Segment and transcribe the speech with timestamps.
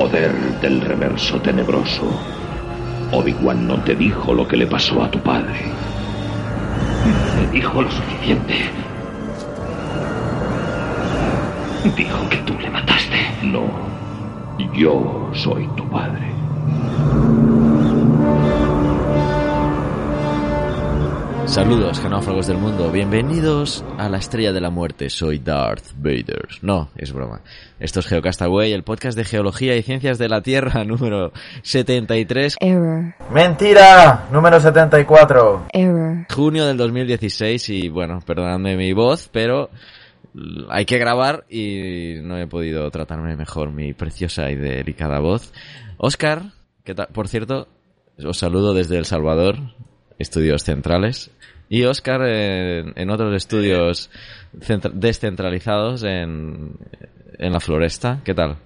[0.00, 2.10] Poder del reverso tenebroso,
[3.12, 5.60] Obi-Wan no te dijo lo que le pasó a tu padre.
[7.36, 8.54] Me dijo lo suficiente.
[11.94, 13.18] Dijo que tú le mataste.
[13.42, 13.64] No,
[14.72, 15.99] yo soy tu padre.
[21.50, 22.92] Saludos, genófagos del mundo.
[22.92, 25.10] Bienvenidos a la Estrella de la Muerte.
[25.10, 26.46] Soy Darth Vader.
[26.62, 27.40] No, es broma.
[27.80, 32.54] Esto es Geocastaway, el podcast de geología y ciencias de la Tierra número 73.
[32.60, 35.66] Error, Mentira, número 74.
[35.72, 36.26] error.
[36.32, 39.70] Junio del 2016 y bueno, perdonadme mi voz, pero
[40.68, 45.52] hay que grabar y no he podido tratarme mejor mi preciosa y delicada voz.
[45.96, 46.52] Oscar,
[46.84, 47.08] ¿qué tal?
[47.08, 47.66] Por cierto,
[48.24, 49.56] os saludo desde El Salvador,
[50.20, 51.32] estudios centrales.
[51.68, 54.10] Y Oscar en, en otros estudios
[54.60, 56.76] centra- descentralizados en,
[57.38, 58.20] en la floresta.
[58.24, 58.58] ¿Qué tal?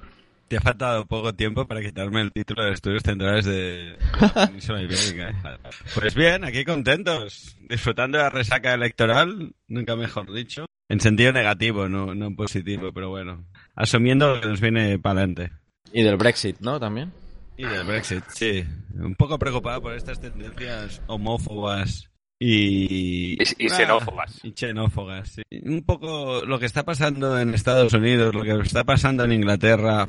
[0.48, 4.82] Te ha faltado poco tiempo para quitarme el título de estudios centrales de la península
[4.82, 5.58] ibérica.
[5.94, 11.88] Pues bien, aquí contentos, disfrutando de la resaca electoral, nunca mejor dicho, en sentido negativo,
[11.88, 13.44] no, no positivo, pero bueno,
[13.74, 15.50] asumiendo lo que nos viene para adelante.
[15.92, 16.78] Y del Brexit, ¿no?
[16.78, 17.12] También.
[17.56, 18.64] Y del Brexit, sí.
[18.94, 22.10] Un poco preocupado por estas tendencias homófobas
[22.40, 23.34] y...
[23.34, 24.40] Y- y xenófobas.
[24.42, 25.42] y xenófobas, sí.
[25.64, 30.08] Un poco lo que está pasando en Estados Unidos, lo que está pasando en Inglaterra...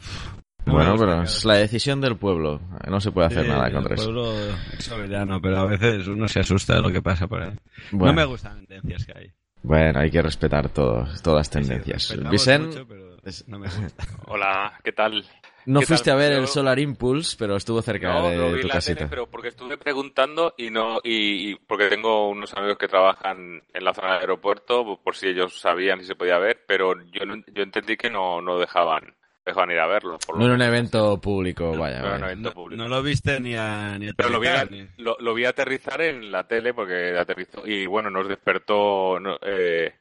[0.66, 2.60] no Bueno, pero es la decisión del pueblo.
[2.88, 4.06] No se puede hacer Sí, nada el contra eso.
[4.06, 4.34] pueblo
[4.78, 7.52] es soberano, pero a veces uno se asusta de lo que pasa por ahí.
[7.92, 9.32] Bueno, No me gustan las tendencias que hay.
[9.62, 12.02] bueno, hay que respetar todo, todas las tendencias.
[12.04, 14.04] Sí, respetamos Vicent, mucho, pero es- no me gusta.
[14.26, 15.24] Hola, ¿qué tal?
[15.68, 16.20] No ¿Qué fuiste tal?
[16.20, 18.68] a ver Yo- el Solar Impulse, pero estuvo cerca No, de lo vi tu en
[18.68, 18.96] la casita.
[19.00, 23.62] tele, pero porque estuve preguntando y no y, y porque tengo unos amigos que trabajan
[23.74, 27.26] en la zona del aeropuerto por si ellos sabían si se podía ver, pero yo
[27.26, 29.14] no- yo entendí que no no dejaban
[29.46, 30.18] dejaban ir a verlo.
[30.26, 32.00] Por No era un evento público, vaya.
[32.00, 32.32] no era un vaya.
[32.32, 32.82] evento No, público.
[32.82, 35.46] no lo viste ni a ni a Pero lo vi, aterrizar, ni- lo, lo vi
[35.46, 39.94] aterrizar en la tele porque aterrizó y bueno, nos despertó, no, eh,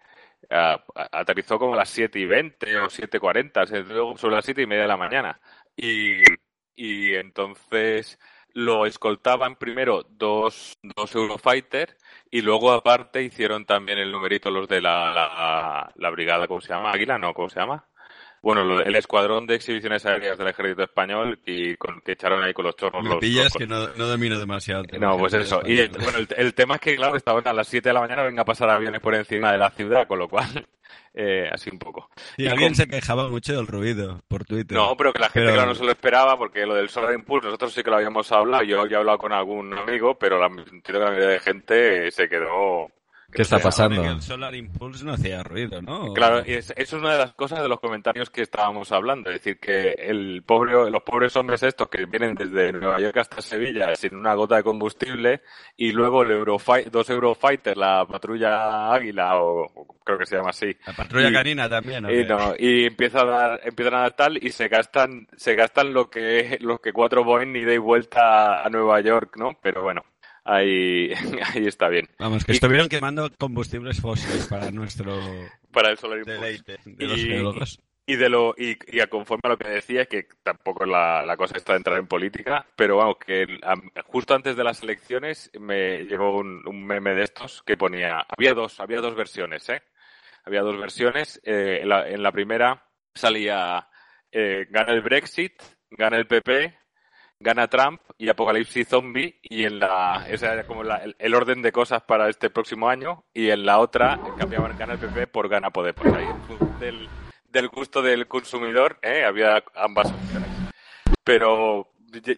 [0.54, 4.62] a- aterrizó como a las 7 y 20 o 7.40, se luego sobre las 7
[4.62, 5.40] y media de la mañana.
[5.76, 6.22] Y,
[6.76, 8.18] y entonces
[8.52, 11.96] lo escoltaban primero dos, dos Eurofighter
[12.30, 16.68] y luego aparte hicieron también el numerito los de la, la, la brigada, ¿cómo se
[16.72, 16.92] llama?
[16.92, 17.34] Águila, ¿no?
[17.34, 17.88] ¿Cómo se llama?
[18.44, 22.66] Bueno, el escuadrón de exhibiciones aéreas del ejército español y con, que echaron ahí con
[22.66, 24.84] los chorros Me los- pillas los- que no, no domino demasiado.
[25.00, 25.60] no, pues eso.
[25.64, 28.00] Y el, bueno, el, el tema es que, claro, estaban a las 7 de la
[28.00, 30.46] mañana, venga a pasar aviones por encima de la ciudad, con lo cual,
[31.14, 32.10] eh, así un poco.
[32.36, 34.76] Sí, y alguien con- se quejaba mucho del ruido por Twitter.
[34.76, 37.14] No, pero que la gente, Pero- claro, no se lo esperaba, porque lo del Solar
[37.14, 40.38] Impulse, nosotros sí que lo habíamos hablado, yo ya he hablado con algún amigo, pero
[40.38, 42.88] la, entiendo que la mayoría de gente eh, se quedó...
[43.34, 44.00] ¿Qué está pasando?
[44.02, 46.12] que El Solar Impulse no hacía ruido, ¿no?
[46.14, 49.30] Claro, y es- eso es una de las cosas de los comentarios que estábamos hablando.
[49.30, 53.40] Es decir, que el pobre, los pobres hombres estos que vienen desde Nueva York hasta
[53.42, 55.42] Sevilla sin una gota de combustible
[55.76, 60.50] y luego el Eurofight, dos Eurofighters, la patrulla Águila, o, o creo que se llama
[60.50, 60.76] así.
[60.86, 62.04] La patrulla y- canina también.
[62.04, 65.54] ¿o Y, no, y empieza a dar, empiezan a dar tal y se gastan, se
[65.56, 69.58] gastan lo que, lo que cuatro Boeing ni de vuelta a Nueva York, ¿no?
[69.60, 70.02] Pero bueno,
[70.44, 71.10] ahí,
[71.54, 72.08] ahí está bien.
[72.18, 75.18] Vamos, que y- estuvieron quemando combustibles fósiles para nuestro
[75.72, 77.80] Para el Solar deleite de los Y- geólogos.
[78.06, 81.24] Y de lo y, y a conforme a lo que decía es que tampoco la,
[81.24, 83.46] la cosa está de entrar en política, pero vamos que
[84.04, 88.52] justo antes de las elecciones me llegó un, un meme de estos que ponía había
[88.52, 89.82] dos había dos versiones, ¿eh?
[90.44, 91.40] Había dos versiones.
[91.44, 93.88] eh, en, la, en la primera salía
[94.30, 95.54] eh, gana el Brexit,
[95.90, 96.76] gana el PP,
[97.40, 101.62] gana Trump y Apocalipsis Zombie y en la ese era como la- el, el orden
[101.62, 105.48] de cosas para este próximo año y en la otra cambiaban gana el PP por
[105.48, 107.08] gana Podemos ahí en función del,
[107.50, 109.24] del gusto del consumidor ¿eh?
[109.24, 110.48] había ambas opciones
[111.22, 111.90] pero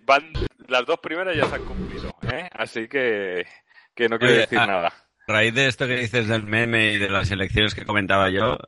[0.04, 0.32] van
[0.68, 2.48] las dos primeras ya se han cumplido ¿eh?
[2.52, 3.46] así que
[3.94, 4.88] que no quiero Oye, decir nada
[5.28, 8.58] A raíz de esto que dices del meme y de las elecciones que comentaba yo,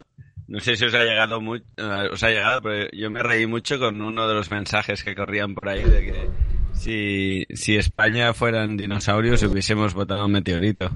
[0.49, 1.65] no sé si os ha llegado mucho,
[2.11, 5.55] os ha llegado, pero yo me reí mucho con uno de los mensajes que corrían
[5.55, 6.29] por ahí de que
[6.75, 10.91] si, si España fueran dinosaurios hubiésemos votado un meteorito.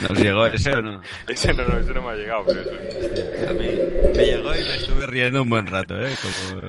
[0.00, 1.00] ¿Nos llegó ese o no?
[1.26, 3.66] ese no, no, ese no me ha llegado pero eso- A mí
[4.16, 6.14] me llegó y me estuve riendo un buen rato, ¿eh?
[6.50, 6.60] Como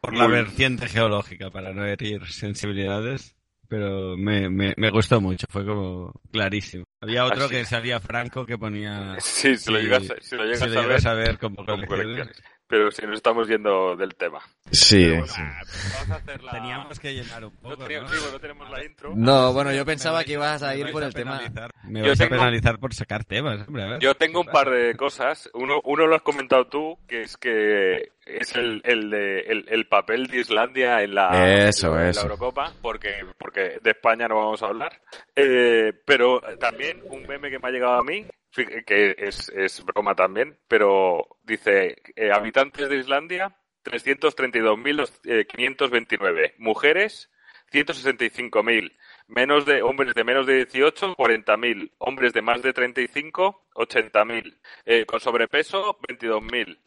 [0.00, 3.34] por la Muy- vertiente geológica, para no herir sensibilidades.
[3.68, 6.84] Pero me, me, me gustó mucho, fue como clarísimo.
[7.02, 7.50] Había otro Así.
[7.50, 9.20] que salía Franco que ponía...
[9.20, 11.54] sí, si lo llegas, si lo llegas si a lo ver llegas a ver con
[11.66, 11.86] como colecciones.
[11.86, 12.42] colecciones.
[12.72, 14.38] Pero si nos estamos yendo del tema
[14.70, 15.10] Sí.
[15.10, 16.52] Vamos a hacer la...
[16.52, 18.40] Teníamos que llenar un No, poco, teníamos- ¿no?
[18.40, 19.12] tenemos la intro.
[19.14, 21.38] No, bueno, yo pensaba que ibas a ir por el tema.
[21.84, 23.98] Me Yo vais a tengo- penalizar por sacar temas, hombre, a ver.
[24.00, 25.50] Yo tengo ¿Qué un par de cosas.
[25.52, 29.86] Uno, uno lo has comentado tú, que es que es el, el, de, el, el
[29.88, 32.22] papel de Islandia en la, Eso, en la eso.
[32.22, 34.98] Eurocopa, porque, porque de España no vamos a hablar.
[35.36, 40.58] Eh, pero también un meme que me ha llegado a mí, que es, broma también,
[40.68, 43.54] pero dice, eh, habitantes de Islandia,
[43.84, 46.54] 332.529.
[46.58, 47.30] Mujeres,
[47.72, 48.96] 165.000.
[49.28, 51.92] Menos de hombres de menos de 18, 40.000.
[51.98, 54.58] Hombres de más de 35, 80.000.
[54.84, 56.78] Eh, con sobrepeso, 22.000.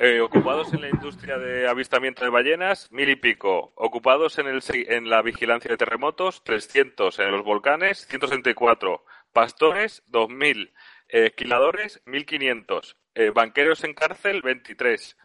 [0.00, 3.72] Eh, ocupados en la industria de avistamiento de ballenas, mil y pico.
[3.74, 7.18] Ocupados en, el, en la vigilancia de terremotos, 300.
[7.18, 9.04] En los volcanes, 164.
[9.32, 10.70] Pastores, 2.000.
[11.08, 12.96] Eh, esquiladores, 1.500.
[13.14, 15.16] Eh, banqueros en cárcel, 23.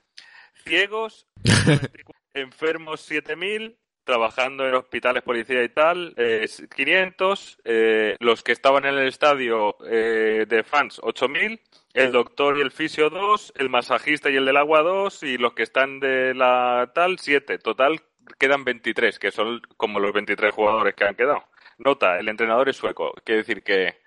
[0.63, 1.89] Ciegos, 24.
[2.33, 3.77] enfermos, 7.000.
[4.05, 6.45] Trabajando en hospitales, policía y tal, eh,
[6.75, 7.59] 500.
[7.63, 11.61] Eh, los que estaban en el estadio eh, de fans, 8.000
[11.93, 15.53] el doctor y el fisio 2, el masajista y el del agua 2 y los
[15.53, 17.59] que están de la tal 7.
[17.59, 18.01] Total
[18.39, 21.43] quedan 23, que son como los 23 jugadores que han quedado.
[21.77, 23.13] Nota, el entrenador es sueco.
[23.23, 24.01] Quiere decir que,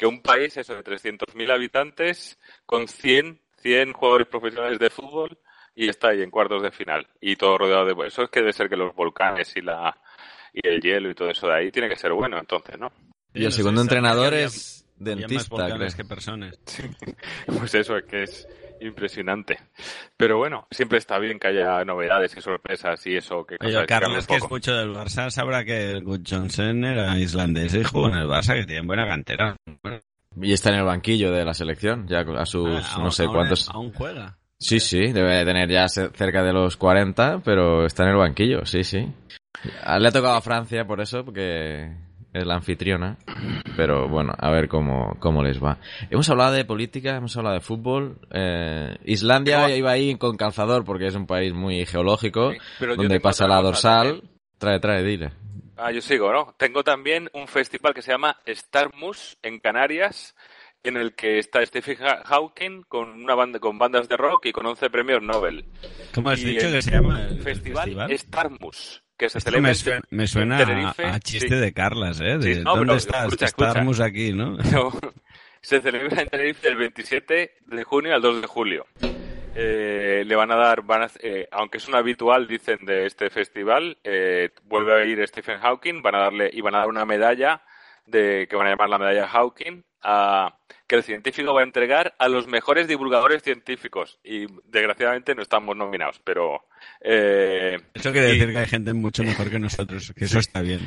[0.00, 5.38] que un país, eso, de 300.000 habitantes, con 100, 100 jugadores profesionales de fútbol
[5.74, 7.06] y está ahí en cuartos de final.
[7.20, 8.06] Y todo rodeado de...
[8.06, 9.94] Eso es que debe ser que los volcanes y la
[10.54, 12.90] y el hielo y todo eso de ahí tiene que ser bueno, entonces, ¿no?
[13.34, 16.58] Y el segundo entrenador es había más dentista, volcanes que personas.
[17.46, 18.48] Pues eso es que es
[18.80, 19.58] impresionante.
[20.16, 24.26] Pero bueno, siempre está bien que haya novedades y sorpresas y eso que Oye, Carlos,
[24.26, 24.46] que poco.
[24.46, 28.54] escucho del Barça, sabrá que el Good Johnson era islandés y jugó en el Barça,
[28.54, 29.56] que tienen buena cantera.
[30.40, 33.24] Y está en el banquillo de la selección, ya a sus ah, no aún- sé
[33.24, 33.68] aún- cuántos.
[33.68, 34.36] Aún juega.
[34.58, 38.16] Sí, sí, debe de tener ya ce- cerca de los 40, pero está en el
[38.16, 38.98] banquillo, sí, sí.
[39.64, 41.90] Le ha tocado a Francia por eso, porque
[42.32, 43.16] es la anfitriona.
[43.76, 45.78] Pero bueno, a ver cómo, cómo les va.
[46.10, 48.18] Hemos hablado de política, hemos hablado de fútbol.
[48.32, 53.02] Eh, Islandia iba ahí con calzador porque es un país muy geológico, Sí, pero yo
[53.02, 54.06] donde pasa la dorsal.
[54.08, 54.30] también.
[54.58, 55.32] Trae, trae, dile.
[55.76, 56.54] Ah, yo sigo, ¿no?
[56.58, 60.34] Tengo también un festival que se llama Starmus en Canarias,
[60.82, 64.52] en el que está Stephen Ha- Hawking con una banda con bandas de rock y
[64.52, 65.64] con 11 premios Nobel.
[66.14, 68.18] ¿Cómo has Y dicho el que se llama el festival, festival?
[68.18, 71.04] Starmus, que se Esto celebra me suena, me suena Tenerife.
[71.04, 71.54] a, a chiste Sí.
[71.54, 72.38] de Carlas, ¿eh?
[72.38, 73.24] De, Sí, no, ¿Dónde pero estás?
[73.26, 73.68] escucha, escucha.
[73.68, 74.56] Estamos aquí, ¿no?
[74.72, 74.92] No,
[75.60, 78.86] se celebra en Tenerife del 27 de junio al 2 de julio.
[79.54, 83.30] Eh, le van a dar, van a, eh, aunque es un habitual, dicen, de este
[83.30, 87.04] festival, eh, vuelve a ir Stephen Hawking, van a darle, y van a dar una
[87.04, 87.62] medalla
[88.06, 92.14] de, que van a llamar la medalla Hawking, a, que el científico va a entregar
[92.18, 94.18] a los mejores divulgadores científicos.
[94.24, 96.66] Y desgraciadamente no estamos nominados, pero,
[97.00, 100.62] eh, Eso quiere y- decir que hay gente mucho mejor que nosotros, que eso está
[100.62, 100.80] bien.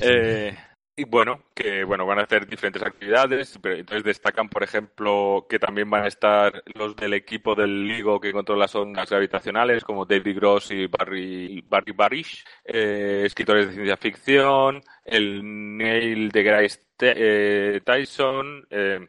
[0.00, 0.56] Eh,
[0.98, 5.58] y bueno, que bueno, van a hacer diferentes actividades, pero entonces destacan, por ejemplo, que
[5.58, 10.06] también van a estar los del equipo del LIGO que controla las ondas gravitacionales, como
[10.06, 17.80] David Gross y Barry, Barry Barish, eh, escritores de ciencia ficción, el Neil deGrasse eh,
[17.84, 19.06] Tyson, eh,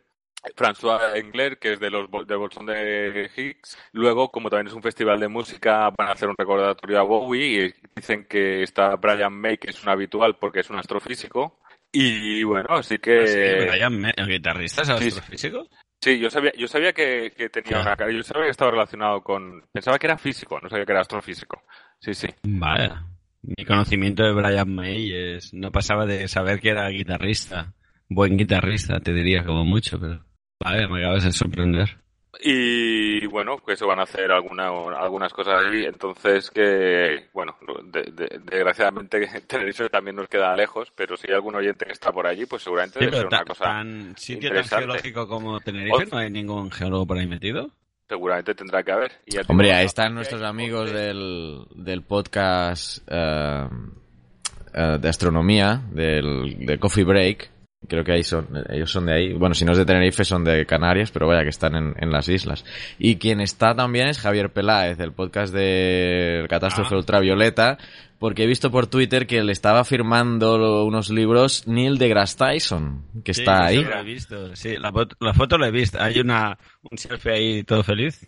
[0.55, 3.77] François Engler, que es de los de de Higgs.
[3.93, 7.65] Luego, como también es un festival de música, van a hacer un recordatorio a Bowie
[7.67, 11.59] y dicen que está Brian May, que es un habitual porque es un astrofísico.
[11.91, 13.21] Y bueno, así que...
[13.21, 15.07] Ah, sí, Brian May, ¿el guitarrista es sí, sí.
[15.07, 15.67] astrofísico?
[16.01, 17.81] Sí, yo sabía, yo sabía que, que tenía Ya.
[17.81, 19.63] una cara, yo sabía que estaba relacionado con...
[19.71, 21.63] Pensaba que era físico, no sabía que era astrofísico.
[21.99, 22.27] Sí, sí.
[22.43, 23.03] Vaya.
[23.41, 27.73] Mi conocimiento de Brian May es, no pasaba de saber que era guitarrista.
[28.09, 30.23] Buen guitarrista, te diría como mucho, pero...
[30.63, 31.97] Vale, me acabas de sorprender.
[32.41, 35.85] Y bueno, que se van a hacer alguna, algunas cosas ahí.
[35.85, 41.55] Entonces, que, bueno, de- de- desgraciadamente Tenerife también nos queda lejos, pero si hay algún
[41.55, 43.63] oyente que está por allí, pues seguramente Sí, debe ser una cosa.
[43.65, 44.85] tan sitio tan interesante.
[44.85, 47.71] geológico como Tenerife, no hay ningún geólogo por ahí metido.
[48.07, 49.11] Seguramente tendrá que haber.
[49.25, 53.67] Y Hombre, ahí están nuestros amigos del, del podcast eh,
[54.73, 57.49] eh, de astronomía, del, de Coffee Break.
[57.87, 59.33] Creo que ahí son, ellos son de ahí.
[59.33, 62.11] Bueno, si no es de Tenerife, son de Canarias, pero vaya que están en, en
[62.11, 62.65] las islas.
[62.97, 66.97] Y quien está también es Javier Peláez, del podcast de Catástrofe Ah.
[66.97, 67.77] Ultravioleta,
[68.17, 73.35] porque he visto por Twitter que le estaba firmando unos libros Neil deGrasse Tyson, que
[73.35, 73.83] Sí, está ahí.
[73.83, 74.55] lo he visto.
[74.55, 76.01] Sí, la, foto- la foto la he visto.
[76.01, 76.57] Hay una,
[76.89, 78.27] un selfie ahí todo feliz.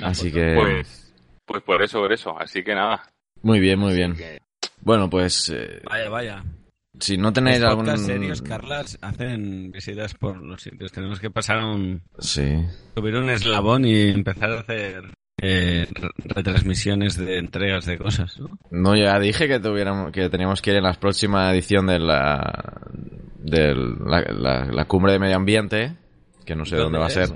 [0.00, 0.40] La Así foto.
[0.40, 0.54] que...
[0.54, 2.38] Pues, pues por eso, por eso.
[2.40, 3.02] Así que nada.
[3.42, 4.14] Muy bien, muy bien.
[4.82, 5.50] Bueno, pues...
[5.50, 6.44] eh, Vaya, vaya.
[7.00, 7.98] Si no tenéis Los algún...
[7.98, 10.92] serios, Carlas, hacen visitas por los sitios.
[10.92, 12.64] Tenemos que pasar un, Sí.
[12.94, 15.04] subir un eslabón y empezar a hacer
[15.40, 18.48] eh, re- retransmisiones de entregas de cosas, ¿no?
[18.70, 22.82] No, ya dije que tuviéramos, que teníamos que ir en la próxima edición de la,
[23.38, 25.96] de la, la- la cumbre de medio ambiente,
[26.44, 27.28] que no sé dónde, va a ser.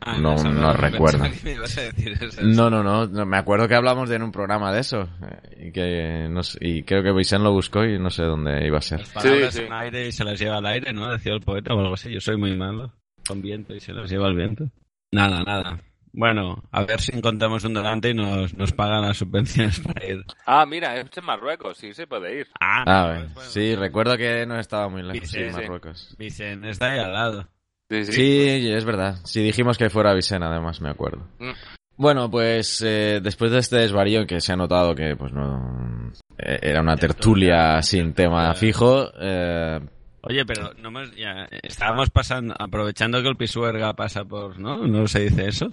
[0.00, 1.18] Ah, No- eso no recuerdo.
[1.18, 2.40] pensaba que me ibas a decir eso.
[2.42, 5.66] No, no, no, no, me acuerdo que hablamos de en un programa de eso, eh,
[5.68, 8.78] y que no sé- y creo que Vicente lo buscó y no sé dónde iba
[8.78, 9.00] a ser.
[9.00, 9.66] Las palabras Sí, sí.
[9.66, 11.10] en aire y se las lleva al aire, ¿no?
[11.10, 12.10] Decía el poeta o algo así.
[12.12, 12.92] Yo soy muy malo.
[13.28, 14.70] Con viento y se las lleva el viento.
[15.12, 15.80] Nada, nada.
[16.12, 20.24] Bueno, a ver si encontramos un donante y nos, nos pagan las subvenciones para ir.
[20.46, 22.48] Ah, mira, es en Marruecos, sí se puede ir.
[22.58, 25.52] Ah, Ah, no, bueno, sí, recuerdo que no estaba muy lejos, sí, sí.
[25.52, 26.16] Marruecos.
[26.18, 27.48] Vicen, está ahí al lado.
[27.90, 28.12] Sí, sí.
[28.12, 29.16] Sí, es verdad.
[29.24, 31.26] Sí, dijimos que fuera Vicena, además, me acuerdo.
[31.38, 31.50] Mm.
[31.96, 36.58] Bueno, pues eh, después de este desvarío que se ha notado que pues no eh,
[36.62, 39.80] era una tertulia sin tema fijo, eh,
[40.22, 44.86] Oye, pero no ya, eh, estábamos pasando, aprovechando que el Pisuerga pasa por, ¿no?
[44.86, 45.72] No se dice eso.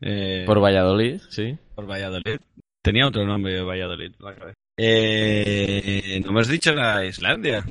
[0.00, 1.56] Eh, por Valladolid, sí.
[1.74, 2.40] por Valladolid.
[2.82, 4.12] Tenía otro nombre Valladolid.
[4.18, 4.54] en la cabeza.
[4.76, 7.64] Eh, no hemos dicho la Islandia.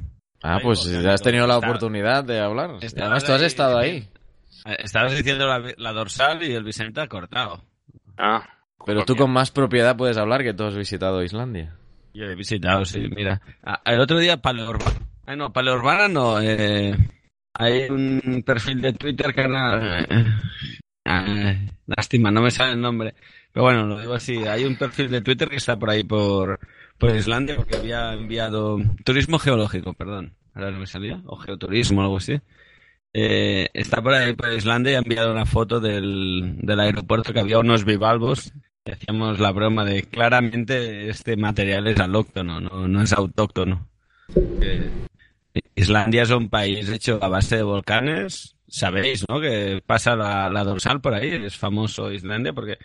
[0.43, 2.71] Ah, Ahí, pues ya has tenido la oportunidad de hablar.
[2.97, 4.07] Además, tú has estado ahí.
[4.65, 7.63] Eh, Estabas diciendo la, la dorsal y el Vicente ha cortado.
[8.17, 8.43] Ah,
[8.85, 11.75] Pero tú con más propiedad puedes hablar que tú has visitado Islandia.
[12.13, 13.41] Yo he visitado, sí, mira.
[13.63, 15.00] Ah, El otro día Paleorbana.
[15.25, 16.39] Ah, no, Paleorbana no.
[16.41, 16.93] Eh,
[17.53, 20.01] hay un perfil de Twitter que era...
[20.01, 20.25] eh,
[21.05, 21.55] ah,
[21.88, 23.15] lástima, no me sale el nombre.
[23.51, 24.45] Pero bueno, lo digo así.
[24.45, 26.59] Hay un perfil de Twitter que está por ahí por,
[27.03, 28.77] por Islandia porque había enviado...
[29.03, 30.38] Turismo geológico, perdón.
[30.53, 31.22] Ahora no me salía.
[31.25, 32.39] O geoturismo algo así.
[33.13, 37.41] Eh, está por ahí por Islandia y ha enviado una foto del, del aeropuerto que
[37.41, 38.53] había unos bivalvos
[38.86, 43.89] y hacíamos la broma de claramente este material es alóctono, no, no es autóctono.
[45.75, 49.41] Islandia es un país hecho a base de volcanes, sabéis, ¿no?
[49.41, 52.77] Que pasa la, la dorsal por ahí, es famoso Islandia porque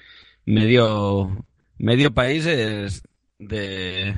[0.44, 1.46] medio,
[1.78, 3.02] medio país es
[3.38, 4.14] de,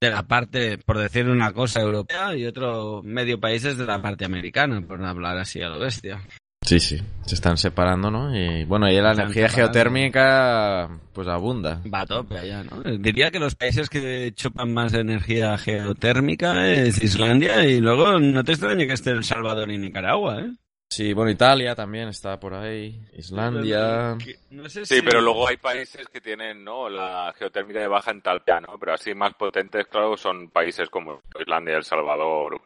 [0.00, 4.00] de la parte, por decir una cosa, europea y otro medio país es de la
[4.02, 6.20] parte americana, por hablar así a lo bestia.
[6.64, 6.98] Sí, sí.
[7.26, 8.34] Se están separando, ¿no?
[8.34, 9.74] Y bueno, y la energía separando.
[9.74, 11.82] geotérmica, pues abunda.
[11.92, 12.82] Va a tope allá, ¿no?
[12.98, 18.52] Diría que los países que chupan más energía geotérmica es Islandia y luego no te
[18.52, 20.52] extrañe que esté El Salvador y Nicaragua, ¿eh?
[20.90, 23.00] Sí, bueno, Italia también está por ahí.
[23.14, 24.16] Islandia.
[24.50, 28.60] No sé Sí, pero luego hay países que tienen no la geotérmica de baja entalpía,
[28.60, 28.78] ¿no?
[28.78, 32.60] Pero así más potentes, claro, son países como Islandia, El Salvador.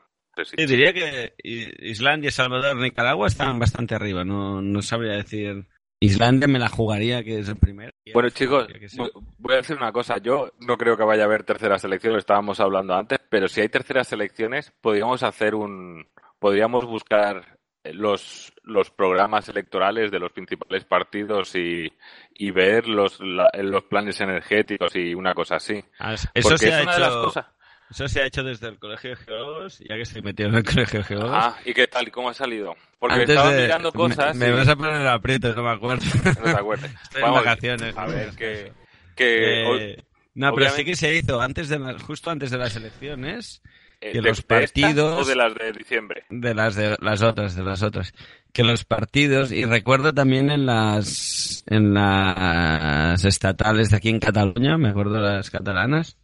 [0.45, 4.25] Sí, diría que Islandia, Salvador, Nicaragua están bastante arriba.
[4.25, 5.67] No, no sabría decir.
[6.01, 7.91] Islandia me la jugaría que es el primero.
[8.15, 8.99] Bueno, chicos, sí.
[8.99, 10.19] voy- voy a decir una cosa.
[10.19, 13.63] Yo no creo que vaya a haber tercera selección, lo estábamos hablando antes, pero si
[13.63, 16.07] hay terceras selecciones, podríamos hacer un.
[16.39, 17.58] Podríamos buscar
[17.95, 21.93] los, los programas electorales de los principales partidos y,
[22.35, 25.83] y ver los, la- los planes energéticos y una cosa así.
[25.99, 27.47] Ah, Eso Porque se, es ha una de las hecho, cosas.
[27.91, 30.65] eso se ha hecho desde el Colegio de Geólogos, ya que estoy metido en el
[30.65, 31.35] Colegio de Geólogos.
[31.35, 32.09] Ah, ¿y qué tal?
[32.09, 32.75] ¿Y cómo ha salido?
[32.99, 34.37] Porque Antes estaba de- mirando cosas.
[34.37, 36.05] Me, me y- vas a poner el aprieto, no me acuerdo.
[36.25, 36.91] No te acuerdes.
[37.05, 38.73] Estoy en vacaciones, A ver, que.
[39.17, 40.05] que Eh,
[40.35, 43.63] no, pero sí obviamente- que se hizo antes de justo antes de las elecciones
[44.01, 46.25] eh, que de- los de estas partidos- o de las de diciembre.
[46.31, 48.13] de las de las otras de las otras
[48.53, 54.79] que los partidos y recuerdo también en las en las estatales de aquí en Cataluña
[54.79, 56.17] me acuerdo las catalanas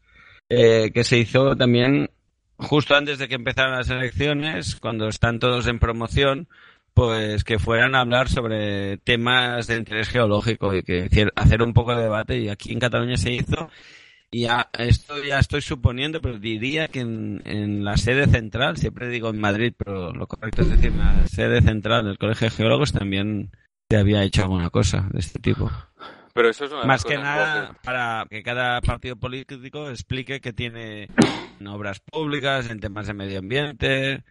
[0.49, 2.11] eh, que se hizo también
[2.57, 6.49] justo antes de que empezaran las elecciones cuando están todos en promoción
[6.93, 11.95] pues que fueran a hablar sobre temas de interés geológico y que hacer un poco
[11.97, 13.69] de debate y aquí en Cataluña se hizo
[14.37, 19.09] y ya, esto ya estoy suponiendo, pero diría que en, en la sede central, siempre
[19.09, 22.55] digo en Madrid, pero lo correcto es decir, en la sede central del Colegio de
[22.57, 23.51] Geólogos también
[23.83, 25.71] este había hecho alguna cosa de este tipo.
[26.33, 31.09] Pero eso es una Más que nada para que cada partido político explique que tiene
[31.61, 34.25] en obras públicas, en temas de medio ambiente,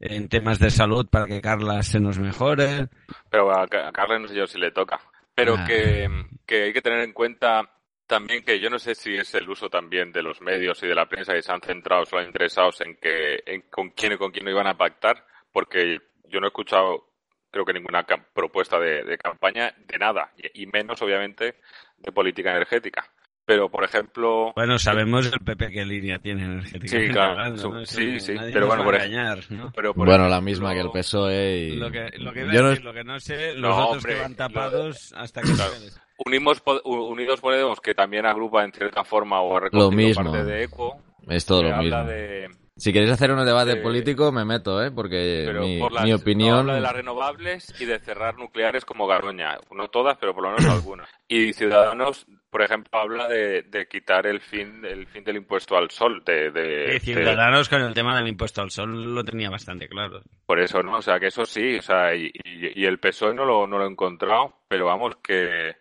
[0.00, 2.88] en temas de salud para que Carla se nos mejore.
[3.30, 4.98] Pero a, Ca- a Carles no sé yo si le toca.
[5.36, 5.64] Pero Ah.
[5.64, 6.08] que,
[6.44, 7.70] que hay que tener en cuenta
[8.06, 10.94] también que yo no sé si es el uso también de los medios y de
[10.94, 14.30] la prensa que se han centrado solo interesados en que en con quién y con
[14.30, 17.10] quién no iban a pactar, porque yo no he escuchado
[17.50, 21.60] creo que ninguna propuesta de, de campaña de nada, y menos obviamente
[21.98, 23.08] de política energética.
[23.46, 26.98] Pero, por ejemplo, Bueno, sabemos el PP qué línea tiene energética.
[26.98, 27.32] Sí, claro.
[27.32, 27.84] Hablando, ¿no?
[27.86, 29.70] Sí, sí, nadie pero bueno, por engañar, ¿no?
[29.76, 31.76] pero por Bueno, la ejemplo, misma que el PSOE y...
[31.76, 34.20] Lo que, lo que, Yo no- decir, lo que no sé, los otros hombre, que
[34.22, 35.72] van lo- tapados hasta que Claro.
[36.24, 40.24] Unimos, Unidos Podemos, que también agrupa en cierta forma o ha recogido mismo.
[40.32, 40.96] parte de ECO,
[41.28, 42.10] Es todo que lo habla mismo.
[42.12, 44.90] de, Si queréis hacer un debate Eh, político, me meto, ¿eh?
[44.90, 46.58] Porque pero mi, por las, mi no, opinión...
[46.58, 49.58] habla de las renovables y de cerrar nucleares como Garoña.
[49.70, 51.08] No todas, pero por lo menos algunas.
[51.28, 55.90] Y Ciudadanos, por ejemplo, habla de, de quitar el fin el fin del impuesto al
[55.90, 56.24] sol.
[56.26, 60.22] De, de- Ciudadanos con el tema del impuesto al sol lo tenía bastante claro.
[60.44, 60.96] por eso, ¿no?
[60.98, 61.76] O sea, que eso sí.
[61.76, 65.14] O sea, y, y- y el PSOE no lo, no lo he encontrado, pero vamos,
[65.22, 65.76] que,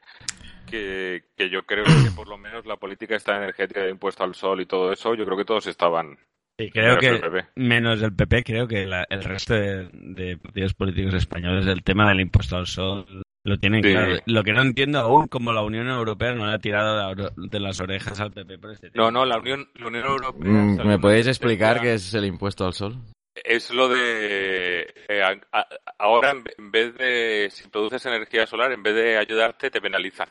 [0.70, 4.36] que, que yo creo que por lo menos la política esta energética de impuesto al
[4.36, 6.20] sol y todo eso, yo creo que todos estaban.
[6.66, 10.38] Y creo menos que, el menos el PP, creo que la- el resto de, de
[10.38, 13.06] partidos políticos españoles el tema del impuesto al sol
[13.46, 13.92] lo tienen Sí.
[13.92, 14.16] claro.
[14.26, 17.80] Lo que no entiendo aún, como la Unión Europea no le ha tirado de las
[17.82, 19.06] orejas al PP por este tema.
[19.06, 20.50] No, no, la Unión, la Unión Europea.
[20.52, 22.96] Mm, ¿Me podéis explicar qué es el impuesto al sol?
[23.36, 28.46] Es lo de eh, a- a- ahora en ve- en vez de si produces energía
[28.46, 30.28] solar, en vez de ayudarte te penalizan.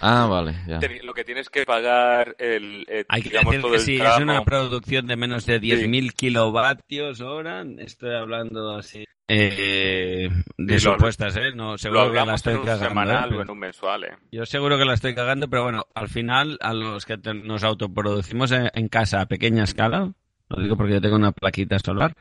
[0.00, 0.78] Ah, vale, ya.
[0.78, 3.82] Te- Lo que tienes que pagar el eh, Hay que digamos decir todo que el
[3.82, 10.78] si es una producción de menos de 10.000 kilovatios hora, estoy hablando así eh, de
[10.78, 11.52] Sí, lo- supuestas, ¿eh?
[11.54, 12.84] No, lo seguro que la estoy en un cagando.
[12.84, 12.88] ¿eh?
[12.88, 14.16] semanal Pero- o en un mensual, eh.
[14.30, 17.64] Yo seguro que la estoy cagando, pero bueno, al final, a los que te- nos
[17.64, 20.12] autoproducimos en, en casa a pequeña escala,
[20.48, 22.14] lo digo porque yo tengo una plaquita solar,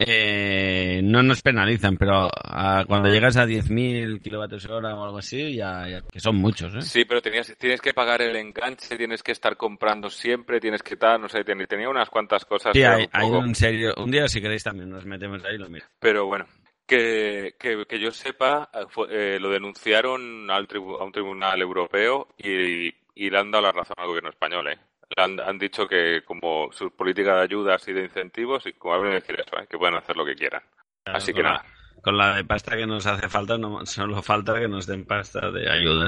[0.00, 5.56] eh, no nos penalizan, pero a- cuando llegas a 10.000 kilovatios hora o algo así,
[5.56, 6.82] ya, ya- que son muchos, ¿eh?
[6.82, 10.94] Sí, pero tenías, tienes que pagar el enganche, tienes que estar comprando siempre, tienes que
[10.94, 12.72] estar, no sé, ten- tenía unas cuantas cosas.
[12.74, 13.94] Sí, que hay, un hay un serio.
[13.96, 15.86] Un día, si queréis, también nos metemos ahí y lo miro.
[15.98, 16.46] Pero bueno,
[16.86, 21.60] que, que, que yo sepa, eh, fue- eh, lo denunciaron al tribu- a un tribunal
[21.60, 22.86] europeo y,
[23.16, 24.68] y le han dado la razón al gobierno español.
[24.68, 24.78] ¿eh?
[25.16, 29.12] Han, han dicho que como sus políticas de ayudas y de incentivos, y como hablan
[29.14, 29.66] decir eso, ¿eh?
[29.68, 30.62] que pueden hacer lo que quieran.
[31.06, 31.64] Así que la- nada.
[32.02, 35.50] Con la de pasta que nos hace falta, no, solo falta que nos den pasta
[35.50, 36.06] de ayuda.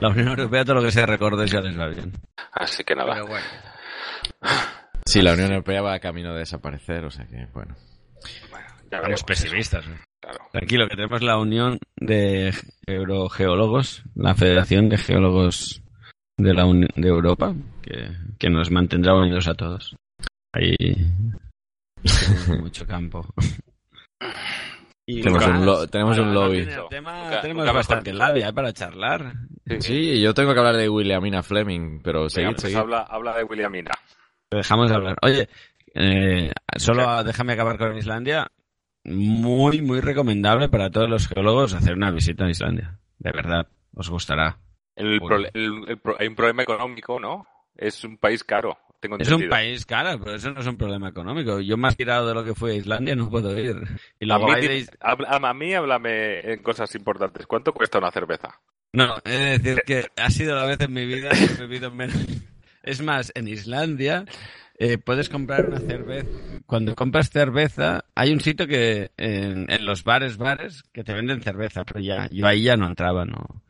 [0.00, 2.12] La Unión Europea, todo lo que se recorde ya les va bien.
[2.52, 3.14] Así que nada.
[3.14, 3.46] Pero bueno.
[5.06, 7.74] Sí, la Unión Europea va camino de desaparecer, o sea que, bueno.
[8.90, 9.24] Ya Somos veremos.
[9.24, 9.86] pesimistas.
[9.86, 9.98] ¿eh?
[10.20, 10.38] Claro.
[10.52, 12.52] Tranquilo, que tenemos la Unión de
[12.86, 15.82] Eurogeólogos, la Federación de Geólogos
[16.38, 19.94] de la Uni- de Europa, que, que nos mantendrá unidos a todos.
[20.54, 20.74] Ahí
[22.60, 23.26] mucho campo.
[25.06, 26.58] Y Tenemos un, lo- tenemos un Para lobby.
[26.58, 28.52] el tema, tenemos bastante labia ¿eh?
[28.52, 29.32] para charlar.
[29.80, 32.76] Sí, yo tengo que hablar de Williamina Fleming, pero seguid, pues seguid.
[32.76, 33.90] habla, habla de Williamina.
[34.50, 35.16] Te dejamos de hablar.
[35.22, 35.48] Oye,
[35.94, 38.46] eh, solo déjame acabar con Islandia.
[39.04, 42.98] Muy, muy recomendable para todos los geólogos hacer una visita a Islandia.
[43.18, 44.58] De verdad, os gustará.
[44.98, 47.46] El prole- el- el pro- hay un problema económico, ¿no?
[47.76, 51.08] Es un país caro, tengo Es un país caro, pero eso no es un problema
[51.08, 51.60] económico.
[51.60, 53.76] Yo más tirado de lo que fue Islandia no puedo ir.
[54.18, 57.46] Y A mí, de- habla- a mí háblame en cosas importantes.
[57.46, 58.60] ¿Cuánto cuesta una cerveza?
[58.92, 61.90] No, he de decir que ha sido la vez en mi vida que he bebido
[61.92, 62.16] menos.
[62.82, 64.24] Es más, en Islandia
[64.78, 66.28] eh, puedes comprar una cerveza.
[66.66, 71.42] Cuando compras cerveza, hay un sitio que en, en los bares, bares, que te venden
[71.42, 73.62] cerveza, pero ya, yo ahí ya no entraba, no,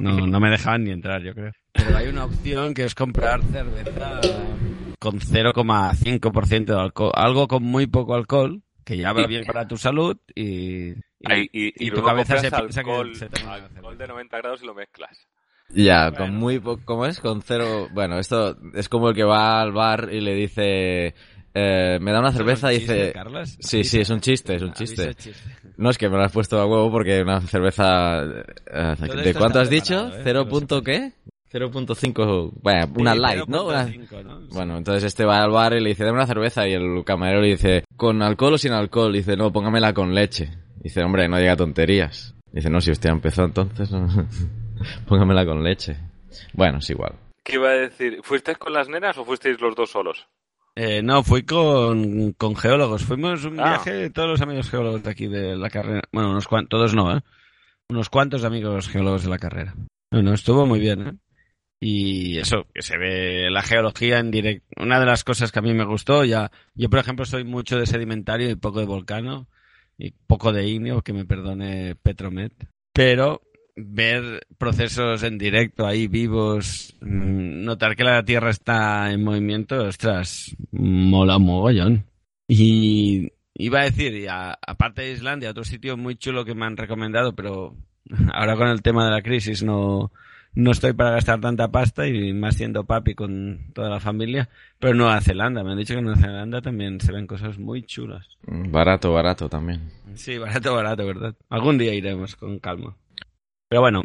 [0.00, 1.52] no, no me dejaban ni entrar, yo creo.
[1.72, 4.20] Pero hay una opción que es comprar cerveza
[4.98, 9.76] con 0,5% de alcohol, algo con muy poco alcohol, que ya va bien para tu
[9.76, 13.98] salud y, y, Ahí- y, y tu luego cabeza se piensa alcohol, que se alcohol
[13.98, 15.26] de 90 grados y lo mezclas.
[15.70, 16.16] Ya, Bueno.
[16.26, 17.18] con muy poco, ¿cómo es?
[17.20, 21.14] Con cero, bueno, esto es como el que va al bar y le dice,
[21.54, 23.56] eh, me da una cerveza y ¿Es un chiste, dice, Carlas?
[23.60, 25.14] sí, sí, es un chiste, es un chiste.
[25.14, 25.40] chiste.
[25.76, 29.58] No, es que me lo has puesto a huevo porque una cerveza, eh, ¿de cuánto
[29.60, 30.08] has dicho?
[30.08, 30.20] ¿eh?
[30.22, 31.12] ¿Cero punto qué?
[31.52, 33.66] 0.5, bueno, una light, ¿no?
[33.68, 34.40] Una- 0.5, ¿no?
[34.40, 34.48] Sí.
[34.50, 37.40] Bueno, entonces este va al bar y le dice, dame una cerveza y el camarero
[37.40, 39.14] le dice, ¿con alcohol o sin alcohol?
[39.14, 40.50] Y dice, no, póngamela con leche.
[40.80, 42.34] dice, hombre, no diga tonterías.
[42.50, 44.08] dice, no, si usted empezó entonces, no.
[45.06, 45.96] póngamela con leche.
[46.52, 47.14] Bueno, es igual.
[47.44, 48.20] ¿Qué iba a decir?
[48.22, 50.26] ¿Fuisteis con las nenas o fuisteis los dos solos?
[50.76, 53.04] Eh, no, fui con, con geólogos.
[53.04, 53.64] Fuimos un Ah.
[53.82, 56.02] viaje, todos los amigos geólogos de aquí de la carrera.
[56.12, 57.20] Bueno, unos cuantos, todos no, ¿eh?
[57.88, 59.74] unos cuantos amigos geólogos de la carrera.
[60.10, 61.12] Bueno, estuvo muy bien, ¿eh?
[61.80, 64.66] Y eso, que se ve la geología en directo.
[64.82, 67.78] Una de las cosas que a mí me gustó, ya, yo por ejemplo soy mucho
[67.78, 69.48] de sedimentario y poco de volcano,
[69.98, 72.52] y poco de igneo, que me perdone Petromet.
[72.94, 73.42] Pero
[73.76, 80.56] ver procesos en directo ahí vivos, mm, notar que la Tierra está en movimiento, ostras,
[80.72, 82.04] mola un mogollón.
[82.46, 86.76] Y iba a decir, y aparte de Islandia, otro sitio muy chulo que me han
[86.76, 87.76] recomendado, pero
[88.32, 90.12] ahora con el tema de la crisis no,
[90.54, 94.94] no estoy para gastar tanta pasta y más siendo papi con toda la familia, pero
[94.94, 98.26] Nueva Zelanda, me han dicho que en Nueva Zelanda también se ven cosas muy chulas.
[98.46, 99.90] Barato, barato también.
[100.14, 101.34] Sí, barato, barato, ¿verdad?
[101.48, 102.96] Algún día iremos con calma.
[103.74, 104.04] Pero bueno,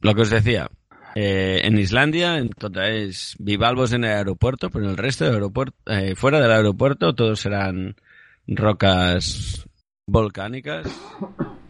[0.00, 0.70] lo que os decía,
[1.14, 6.14] eh, en Islandia entonces bivalvos en el aeropuerto, pero en el resto del aeropuerto, eh,
[6.14, 7.94] fuera del aeropuerto, todos serán
[8.46, 9.68] rocas
[10.06, 10.86] volcánicas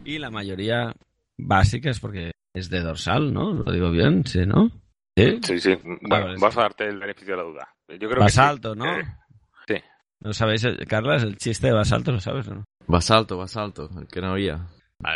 [0.04, 0.94] y la mayoría
[1.36, 3.54] básicas porque es de dorsal, ¿no?
[3.54, 4.70] Lo digo bien, sí, ¿no?
[5.16, 5.58] Sí, sí.
[5.58, 5.78] sí.
[6.00, 7.68] Bueno, vas a darte el beneficio de la duda.
[7.88, 8.98] Yo creo basalto, que ¿no?
[9.00, 9.04] Eh,
[9.66, 9.74] sí.
[10.20, 12.64] ¿No sabéis, Carlas, el chiste de basalto, lo sabes o no?
[12.86, 14.30] Basalto, basalto, el que no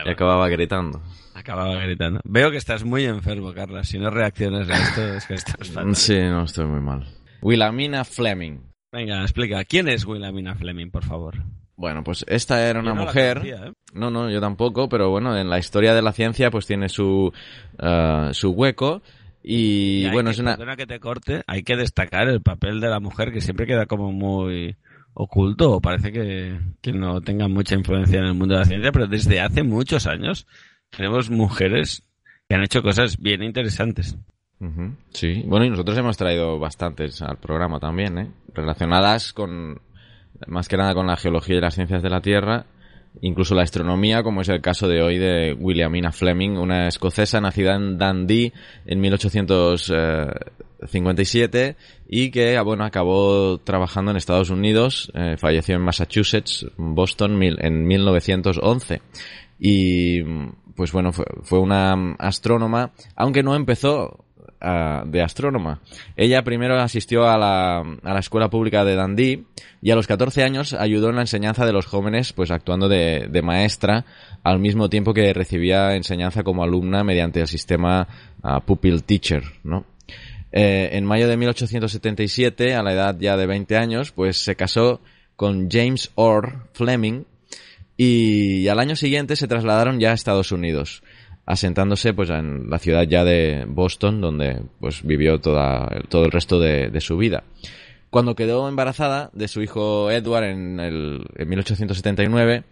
[0.05, 1.03] y acababa gritando.
[1.35, 2.21] Acababa gritando.
[2.25, 3.89] Veo que estás muy enfermo, Carlas.
[3.89, 5.95] Si no reaccionas a esto, es que estás fatal.
[5.97, 7.07] Sí, no, estoy muy mal.
[7.43, 8.59] Wilhelmina Fleming.
[8.93, 9.65] Venga, explica.
[9.65, 11.35] ¿Quién es Wilhelmina Fleming, por favor?
[11.77, 13.39] Bueno, pues esta era una no mujer.
[13.39, 13.73] conocía, ¿eh?
[13.93, 17.31] No, no, yo tampoco, pero bueno, en la historia de la ciencia pues tiene su,
[17.79, 19.03] eh, su hueco.
[19.43, 20.57] Y, bueno, que- es una...
[20.77, 24.11] Que te corte, hay que destacar el papel de la mujer que siempre queda como
[24.11, 24.75] muy
[25.19, 29.07] oculto parece que, que no tenga mucha influencia en el mundo de la ciencia, pero
[29.07, 30.47] desde hace muchos años
[30.91, 32.05] tenemos mujeres
[32.49, 34.17] que han hecho cosas bien interesantes.
[35.13, 38.31] Sí, bueno, y nosotros hemos traído bastantes al programa también, ¿eh?
[38.55, 39.81] Relacionadas con,
[40.47, 42.67] más que nada con la geología y las ciencias de la Tierra,
[43.21, 47.75] incluso la astronomía, como es el caso de hoy de Williamina Fleming, una escocesa nacida
[47.75, 48.53] en Dundee
[48.85, 51.77] en 1857
[52.09, 57.87] y que, ah, bueno, acabó trabajando en Estados Unidos, eh, falleció en Massachusetts, Boston, en
[57.87, 59.01] 1911
[59.59, 60.23] y
[60.77, 64.26] pues bueno fue, fue una mm, astrónoma aunque no empezó
[64.61, 65.81] de astrónoma.
[66.17, 69.45] Ella primero asistió a la, a la escuela pública de Dundee
[69.83, 73.29] y a los 14 años ayudó en la enseñanza de los jóvenes pues actuando de,
[73.31, 74.05] de maestra
[74.43, 78.09] al mismo tiempo que recibía enseñanza como alumna mediante el sistema
[78.43, 79.85] ah, pupil teacher no
[80.59, 85.03] eh, en mayo de 1877, a la edad ya de 20 años, pues se casó
[85.37, 87.25] con James Orr Fleming
[87.99, 91.03] y al año siguiente se trasladaron ya a Estados Unidos,
[91.47, 96.59] asentándose pues en la ciudad ya de Boston, donde pues vivió toda, todo el resto
[96.59, 97.45] de, de su vida.
[98.11, 102.65] Cuando quedó embarazada de su hijo Edward en, el, en 1879,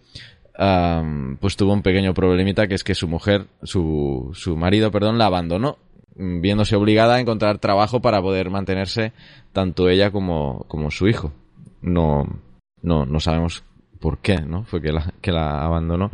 [0.57, 5.19] am, pues tuvo un pequeño problemita que es que su mujer, su, su marido, perdón,
[5.19, 5.79] la abandonó,
[6.17, 9.13] viéndose obligada a encontrar trabajo para poder mantenerse
[9.53, 11.33] tanto ella como, como su hijo.
[11.81, 12.27] No,
[12.83, 13.65] no, no sabemos
[14.05, 14.65] por qué, ¿no?
[14.65, 16.11] Fue que la, que la abandonó.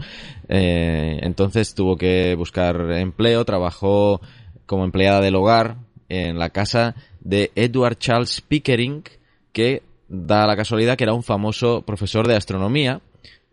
[0.48, 4.20] Eh, entonces tuvo que buscar empleo, trabajó
[4.64, 5.74] como empleada del hogar
[6.08, 9.02] en la casa de Edward Charles Pickering,
[9.52, 13.00] que da la casualidad que era un famoso profesor de astronomía,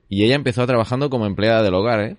[0.07, 2.17] y ella empezó trabajando como empleada del hogar, ¿eh?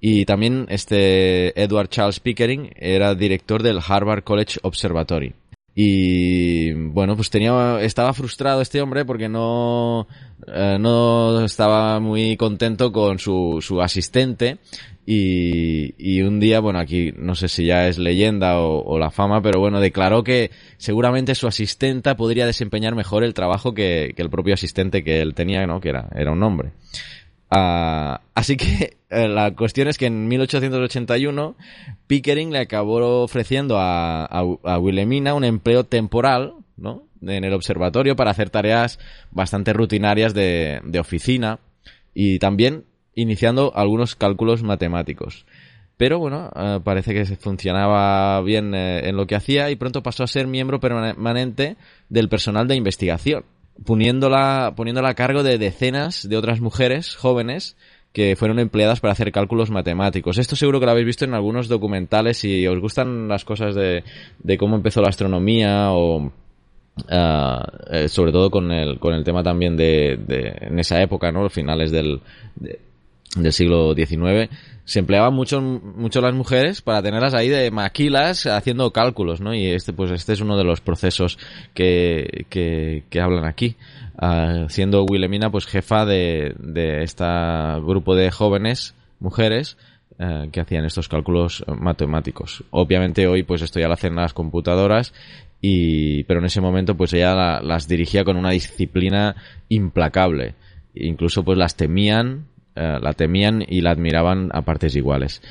[0.00, 5.34] Y también este Edward Charles Pickering era director del Harvard College Observatory.
[5.74, 10.06] Y bueno, pues tenía, estaba frustrado este hombre porque no,
[10.46, 14.58] eh, no estaba muy contento con su, su asistente.
[15.04, 19.10] Y, y un día, bueno, aquí no sé si ya es leyenda o, o la
[19.10, 24.22] fama, pero bueno, declaró que seguramente su asistenta podría desempeñar mejor el trabajo que, que
[24.22, 25.80] el propio asistente que él tenía, ¿no?
[25.80, 26.72] Que era, era un hombre.
[27.54, 31.54] Ah, así que eh, la cuestión es que en 1881
[32.06, 37.04] Pickering le acabó ofreciendo a, a, a Wilhelmina un empleo temporal, ¿no?
[37.20, 38.98] En el observatorio para hacer tareas
[39.30, 41.60] bastante rutinarias de, de oficina
[42.14, 45.44] y también iniciando algunos cálculos matemáticos.
[45.98, 50.24] Pero bueno, eh, parece que funcionaba bien eh, en lo que hacía y pronto pasó
[50.24, 51.76] a ser miembro permanente
[52.08, 53.44] del personal de investigación
[53.84, 57.76] poniéndola, poniéndola a cargo de decenas de otras mujeres jóvenes
[58.12, 60.36] que fueron empleadas para hacer cálculos matemáticos.
[60.38, 64.04] Esto seguro que lo habéis visto en algunos documentales si os gustan las cosas de,
[64.38, 66.30] de cómo empezó la astronomía o
[67.08, 71.48] eh, sobre todo con el, con el tema también de, de en esa época, ¿no?
[71.48, 72.20] Finales del,
[72.56, 72.80] de-
[73.36, 74.50] del siglo XIX,
[74.84, 79.54] se empleaban mucho, mucho las mujeres para tenerlas ahí de maquilas haciendo cálculos, ¿no?
[79.54, 81.38] Y este, pues este es uno de los procesos
[81.72, 83.76] que, que, que hablan aquí.
[84.18, 87.24] Ah, siendo Wilhelmina, pues jefa de, de este
[87.82, 89.76] grupo de jóvenes mujeres,
[90.18, 92.62] eh, que hacían estos cálculos matemáticos.
[92.70, 95.14] Obviamente hoy pues esto ya lo hacen las computadoras
[95.60, 99.34] y pero en ese momento pues ella las dirigía con una disciplina
[99.68, 100.54] implacable.
[100.94, 105.42] Incluso pues las temían, eh, la temían y la admiraban a partes iguales.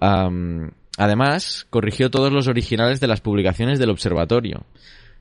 [0.00, 4.64] además, corrigió todos los originales de las publicaciones del observatorio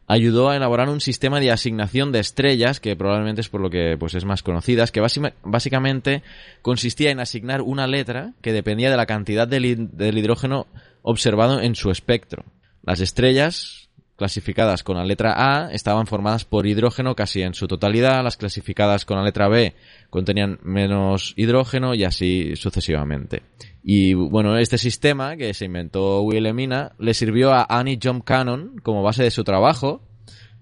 [0.07, 3.97] ayudó a elaborar un sistema de asignación de estrellas, que probablemente es por lo que
[3.99, 5.01] pues, es más conocida, que
[5.43, 6.23] básicamente
[6.61, 10.67] consistía en asignar una letra que dependía de la cantidad del, hidrógeno
[11.01, 12.45] observado en su espectro.
[12.83, 18.23] Las estrellas clasificadas con la letra A estaban formadas por hidrógeno casi en su totalidad,
[18.23, 19.75] las clasificadas con la letra B
[20.09, 23.43] contenían menos hidrógeno y así sucesivamente.
[23.83, 29.03] Y bueno, este sistema que se inventó Wilhelmina le sirvió a Annie John Cannon como
[29.03, 30.01] base de su trabajo,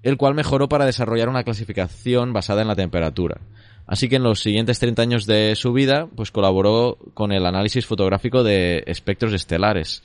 [0.03, 3.41] el cual mejoró para desarrollar una clasificación basada en la temperatura.
[3.87, 7.85] Así que en los siguientes 30 años de su vida, pues colaboró con el análisis
[7.85, 10.03] fotográfico de espectros estelares.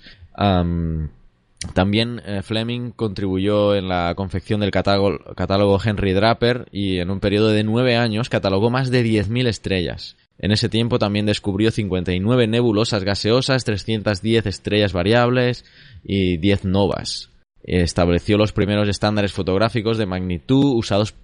[1.75, 7.20] También eh, Fleming contribuyó en la confección del catálogo, catálogo, Henry Draper y en un
[7.20, 10.16] periodo de nueve años catalogó más de 10.000 estrellas.
[10.38, 15.66] En ese tiempo también descubrió 59 nebulosas gaseosas, 310 estrellas variables
[16.03, 17.29] y 10 novas.
[17.62, 21.14] Estableció los primeros estándares fotográficos de magnitud usados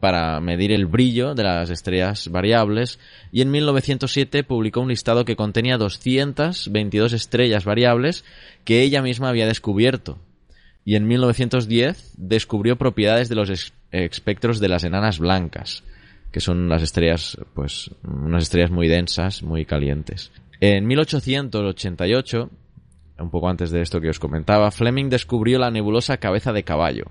[0.00, 2.98] para medir el brillo de las estrellas variables
[3.32, 8.24] y en 1907 publicó un listado que contenía 222 estrellas variables
[8.64, 10.18] que ella misma había descubierto.
[10.84, 15.82] Y en 1910 descubrió propiedades de los espectros de las enanas blancas
[16.34, 20.32] que son las estrellas, pues, unas estrellas muy densas, muy calientes.
[20.58, 22.50] En 1888,
[23.20, 27.04] un poco antes de esto que os comentaba, Fleming descubrió la nebulosa cabeza de caballo.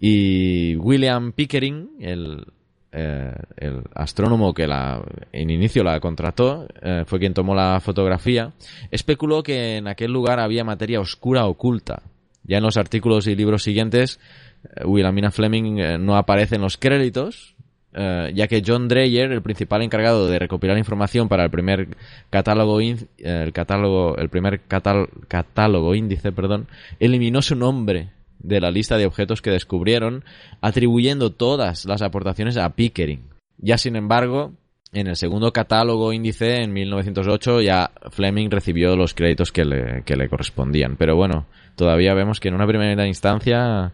[0.00, 2.46] Y William Pickering, el,
[2.90, 8.52] eh, el astrónomo que la, en inicio la contrató, eh, fue quien tomó la fotografía,
[8.90, 12.02] especuló que en aquel lugar había materia oscura oculta.
[12.44, 14.18] Ya en los artículos y libros siguientes,
[14.64, 17.54] eh, Williamina Fleming no aparece en los créditos,
[17.92, 21.96] eh, ya que John Dreyer, el principal encargado de recopilar información para el primer
[22.30, 26.68] catálogo, el catálogo, el primer catálogo índice, perdón,
[27.00, 28.10] eliminó su nombre
[28.42, 30.24] de la lista de objetos que descubrieron,
[30.60, 33.22] atribuyendo todas las aportaciones a Pickering.
[33.58, 34.52] Ya sin embargo,
[34.92, 40.16] en el segundo catálogo índice, en 1908, ya Fleming recibió los créditos que le, que
[40.16, 40.96] le correspondían.
[40.96, 43.92] Pero bueno, todavía vemos que en una primera instancia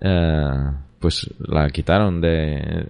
[0.00, 2.86] eh, pues la quitaron de,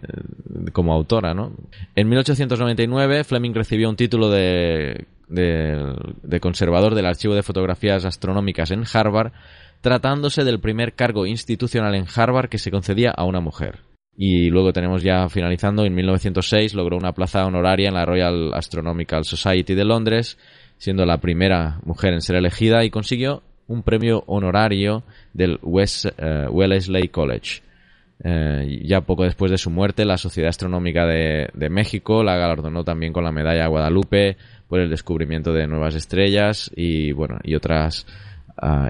[0.72, 1.52] como autora, ¿no?
[1.94, 8.84] En 1899 Fleming recibió un título de, de, conservador del archivo de fotografías astronómicas en
[8.92, 9.32] Harvard,
[9.87, 13.83] tratándose del primer cargo institucional en Harvard que se concedía a una mujer.
[14.16, 19.25] Y luego tenemos ya finalizando, en 1906 logró una plaza honoraria en la Royal Astronomical
[19.25, 20.38] Society de Londres,
[20.77, 26.49] siendo la primera mujer en ser elegida y consiguió un premio honorario del West, eh,
[26.51, 27.62] Wellesley College.
[28.25, 33.12] Eh, ya poco después de su muerte, la Sociedad Astronómica de, México la galardonó también
[33.12, 38.05] con la medalla Guadalupe por el descubrimiento de nuevas estrellas y bueno y otras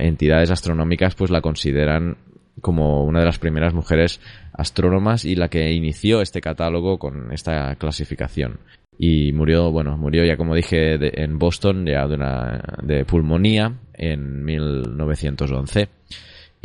[0.00, 2.16] entidades astronómicas pues la consideran
[2.60, 4.20] como una de las primeras mujeres
[4.52, 8.60] astrónomas y la que inició este catálogo con esta clasificación
[8.98, 14.44] y murió bueno murió ya como dije en Boston ya de una de pulmonía en
[14.44, 15.88] 1911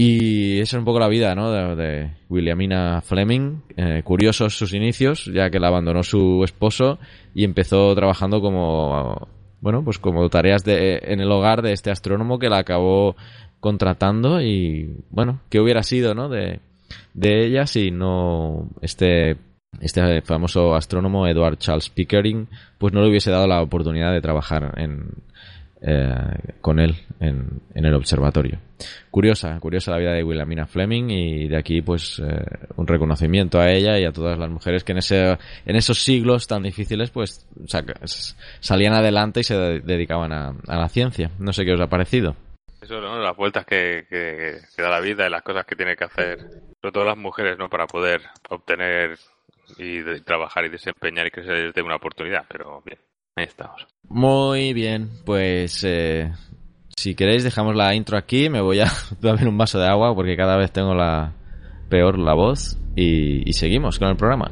[0.04, 1.52] y esa es un poco la vida, ¿no?
[1.76, 3.62] De, Williamina Fleming.
[3.78, 6.98] Eh, curiosos sus inicios, ya que la abandonó su esposo
[7.36, 9.28] y empezó trabajando como,
[9.62, 13.16] bueno, pues como tareas de, en el hogar de este astrónomo que la acabó
[13.60, 16.28] contratando y, bueno, ¿qué hubiera sido, ¿no?
[16.28, 16.60] De,
[17.14, 19.38] de ella si no este
[19.80, 24.74] este famoso astrónomo Edward Charles Pickering pues no le hubiese dado la oportunidad de trabajar
[24.78, 25.12] en,
[25.84, 26.14] eh,
[26.62, 28.60] con él en, el observatorio.
[29.10, 33.72] Curiosa, curiosa la vida de Wilhelmina Fleming y de aquí pues eh, un reconocimiento a
[33.72, 37.48] ella y a todas las mujeres que en ese en esos siglos tan difíciles pues
[38.60, 41.32] salían adelante y se dedicaban a, la ciencia.
[41.40, 42.36] No sé qué os ha parecido.
[42.80, 43.20] Eso, ¿no?
[43.20, 46.40] Las vueltas que, que, da la vida y las cosas que tiene que hacer,
[46.80, 47.70] sobre todo las mujeres, ¿no?
[47.70, 49.18] Para poder obtener
[49.78, 53.00] y trabajar y desempeñar y les dé una oportunidad, pero bien.
[53.36, 53.88] Ahí estamos.
[54.08, 56.34] Muy bien, pues eh,
[56.98, 58.92] si queréis dejamos la intro aquí, me voy a
[59.22, 61.34] beber un vaso de agua porque cada vez tengo la
[61.90, 64.52] peor la voz y seguimos con el programa.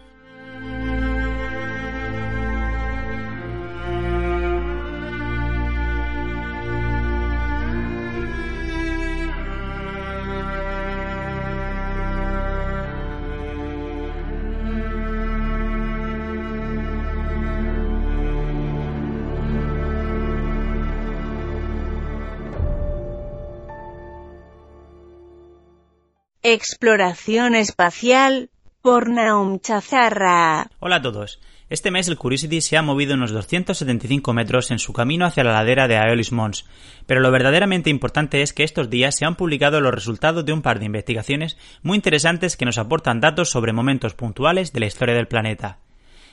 [26.43, 28.49] Exploración espacial
[28.81, 30.71] por Naum Chazarra.
[30.79, 31.39] Hola a todos.
[31.69, 35.53] Este mes el Curiosity se ha movido unos 275 metros en su camino hacia la
[35.53, 36.65] ladera de Aeolis Mons,
[37.05, 40.63] pero lo verdaderamente importante es que estos días se han publicado los resultados de un
[40.63, 45.13] par de investigaciones muy interesantes que nos aportan datos sobre momentos puntuales de la historia
[45.13, 45.77] del planeta.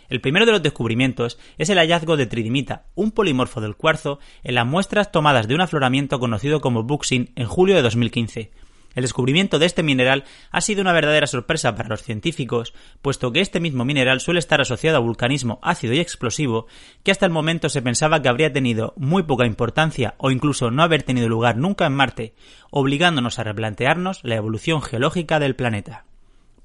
[0.08, 4.54] El primero de los descubrimientos es el hallazgo de tridimita, un polimorfo del cuarzo, en
[4.54, 8.50] las muestras tomadas de un afloramiento conocido como Buxin en julio de 2015.
[8.94, 13.40] El descubrimiento de este mineral ha sido una verdadera sorpresa para los científicos, puesto que
[13.40, 16.66] este mismo mineral suele estar asociado a vulcanismo ácido y explosivo,
[17.05, 20.83] que hasta el momento se pensaba que habría tenido muy poca importancia o incluso no
[20.83, 22.35] haber tenido lugar nunca en Marte,
[22.70, 26.05] obligándonos a replantearnos la evolución geológica del planeta.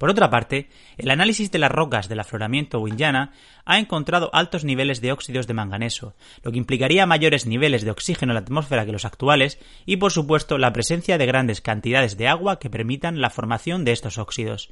[0.03, 3.31] Por otra parte, el análisis de las rocas del afloramiento Winjana
[3.63, 6.13] ha encontrado altos niveles de óxidos de manganeso,
[6.43, 10.11] lo que implicaría mayores niveles de oxígeno en la atmósfera que los actuales y, por
[10.11, 14.71] supuesto, la presencia de grandes cantidades de agua que permitan la formación de estos óxidos.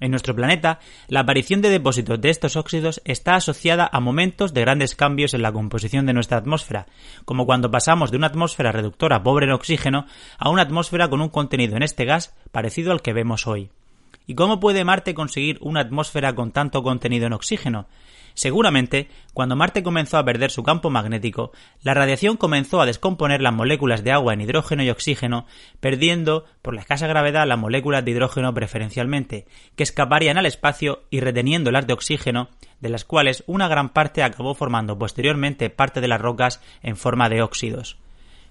[0.00, 4.62] En nuestro planeta, la aparición de depósitos de estos óxidos está asociada a momentos de
[4.62, 6.86] grandes cambios en la composición de nuestra atmósfera,
[7.24, 10.06] como cuando pasamos de una atmósfera reductora pobre en oxígeno
[10.38, 13.70] a una atmósfera con un contenido en este gas parecido al que vemos hoy.
[14.26, 17.88] ¿Y cómo puede Marte conseguir una atmósfera con tanto contenido en oxígeno?
[18.34, 23.52] Seguramente, cuando Marte comenzó a perder su campo magnético, la radiación comenzó a descomponer las
[23.52, 25.46] moléculas de agua en hidrógeno y oxígeno,
[25.80, 31.20] perdiendo, por la escasa gravedad, las moléculas de hidrógeno preferencialmente, que escaparían al espacio y
[31.20, 32.48] reteniendo las de oxígeno,
[32.80, 37.28] de las cuales una gran parte acabó formando posteriormente parte de las rocas en forma
[37.28, 37.98] de óxidos.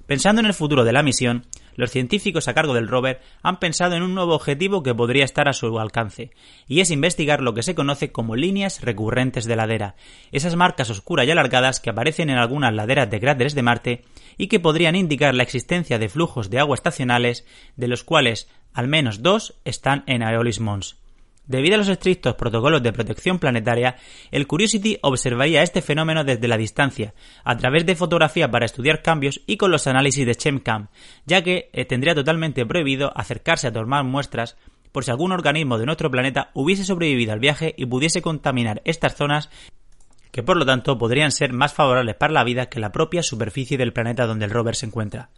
[0.05, 3.95] Pensando en el futuro de la misión, los científicos a cargo del rover han pensado
[3.95, 6.31] en un nuevo objetivo que podría estar a su alcance,
[6.67, 9.95] y es investigar lo que se conoce como líneas recurrentes de ladera,
[10.31, 14.03] esas marcas oscuras y alargadas que aparecen en algunas laderas de cráteres de Marte
[14.37, 18.87] y que podrían indicar la existencia de flujos de agua estacionales, de los cuales al
[18.87, 21.00] menos dos están en Aeolis Mons.
[21.51, 23.97] Debido a los estrictos protocolos de protección planetaria,
[24.31, 29.41] el Curiosity observaría este fenómeno desde la distancia, a través de fotografía para estudiar cambios
[29.47, 30.87] y con los análisis de ChemCam,
[31.25, 34.55] ya que eh, tendría totalmente prohibido acercarse a tomar muestras
[34.93, 39.17] por si algún organismo de nuestro planeta hubiese sobrevivido al viaje y pudiese contaminar estas
[39.17, 39.49] zonas
[40.31, 43.77] que por lo tanto podrían ser más favorables para la vida que la propia superficie
[43.77, 45.31] del planeta donde el rover se encuentra.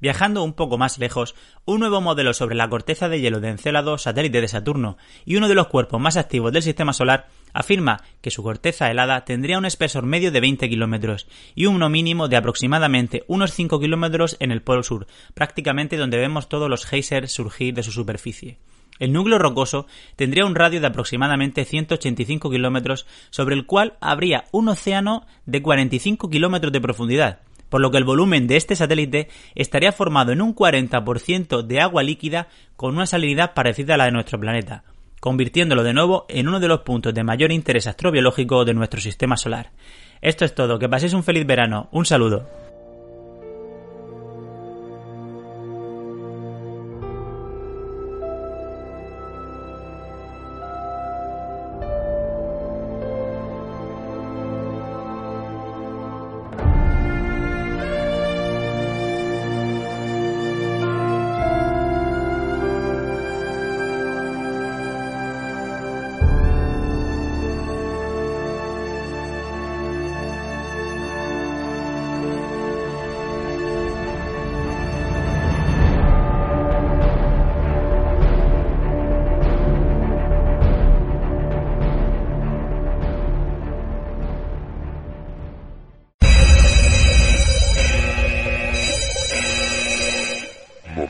[0.00, 3.96] Viajando un poco más lejos, un nuevo modelo sobre la corteza de hielo de Encélado,
[3.96, 8.30] satélite de Saturno, y uno de los cuerpos más activos del sistema solar, afirma que
[8.30, 13.24] su corteza helada tendría un espesor medio de 20 kilómetros y uno mínimo de aproximadamente
[13.26, 17.82] unos 5 kilómetros en el polo sur, prácticamente donde vemos todos los geysers surgir de
[17.82, 18.58] su superficie.
[18.98, 24.68] El núcleo rocoso tendría un radio de aproximadamente 185 kilómetros, sobre el cual habría un
[24.68, 29.92] océano de 45 kilómetros de profundidad, por lo que el volumen de este satélite estaría
[29.92, 34.38] formado en un 40% de agua líquida con una salinidad parecida a la de nuestro
[34.38, 34.84] planeta,
[35.20, 39.36] convirtiéndolo de nuevo en uno de los puntos de mayor interés astrobiológico de nuestro sistema
[39.36, 39.72] solar.
[40.20, 42.65] Esto es todo, que paséis un feliz verano, un saludo.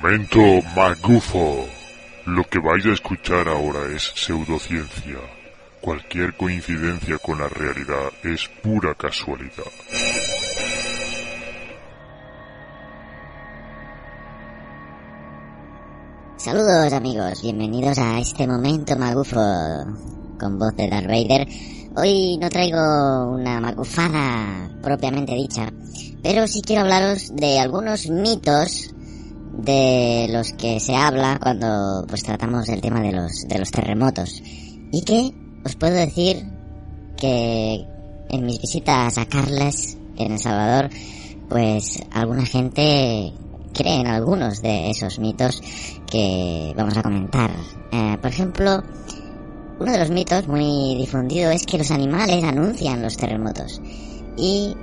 [0.07, 1.67] Momento magufo.
[2.27, 5.19] Lo que vais a escuchar ahora es pseudociencia.
[5.81, 9.65] Cualquier coincidencia con la realidad es pura casualidad.
[16.37, 19.43] Saludos amigos, bienvenidos a este momento magufo
[20.39, 21.49] con voz de Darth Vader.
[21.97, 25.69] Hoy no traigo una magufada propiamente dicha,
[26.23, 28.93] pero sí quiero hablaros de algunos mitos
[29.57, 34.43] de los que se habla cuando pues tratamos el tema de los, de los terremotos.
[34.93, 35.33] Y que
[35.65, 36.47] os puedo decir
[37.17, 37.87] que
[38.29, 40.91] en mis visitas a Carles, en El Salvador,
[41.49, 43.33] pues alguna gente
[43.73, 45.63] cree en algunos de esos mitos
[46.11, 47.51] que vamos a comentar.
[47.93, 48.83] Eh, por ejemplo,
[49.79, 53.81] uno de los mitos muy difundido es que los animales anuncian los terremotos.
[54.37, 54.75] Y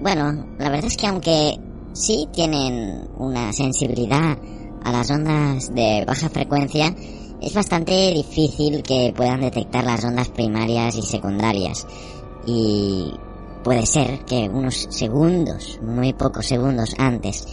[0.00, 1.58] bueno, la verdad es que aunque
[1.92, 4.38] sí tienen una sensibilidad
[4.84, 6.94] a las ondas de baja frecuencia,
[7.40, 11.86] es bastante difícil que puedan detectar las ondas primarias y secundarias.
[12.46, 13.12] Y
[13.62, 17.46] puede ser que unos segundos, muy pocos segundos antes,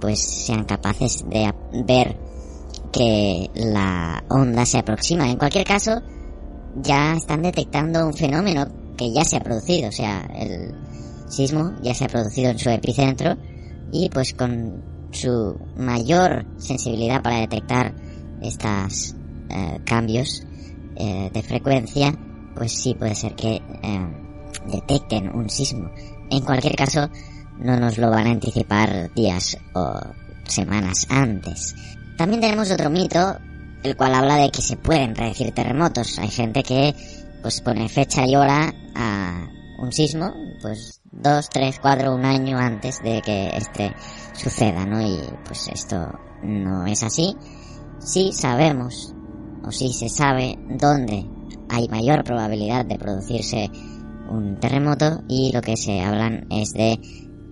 [0.00, 1.52] pues sean capaces de
[1.84, 2.16] ver
[2.92, 5.28] que la onda se aproxima.
[5.30, 6.00] En cualquier caso,
[6.76, 8.66] ya están detectando un fenómeno
[8.96, 10.74] que ya se ha producido, o sea, el
[11.28, 13.36] sismo ya se ha producido en su epicentro
[13.92, 17.94] y pues con su mayor sensibilidad para detectar
[18.42, 19.14] estos
[19.48, 20.44] eh, cambios
[20.96, 22.14] eh, de frecuencia,
[22.54, 23.62] pues sí puede ser que eh,
[24.70, 25.90] detecten un sismo.
[26.30, 27.08] En cualquier caso,
[27.58, 30.00] no nos lo van a anticipar días o
[30.44, 31.74] semanas antes.
[32.16, 33.38] También tenemos otro mito,
[33.82, 36.18] el cual habla de que se pueden predecir terremotos.
[36.18, 36.94] Hay gente que
[37.42, 39.48] pues pone fecha y hora a
[39.78, 43.94] un sismo, pues dos, tres, cuatro, un año antes de que este
[44.34, 45.00] suceda, ¿no?
[45.00, 46.10] Y pues esto
[46.42, 47.36] no es así.
[47.98, 49.14] Sí sabemos,
[49.64, 51.26] o sí se sabe dónde
[51.68, 53.70] hay mayor probabilidad de producirse
[54.30, 56.98] un terremoto y lo que se hablan es de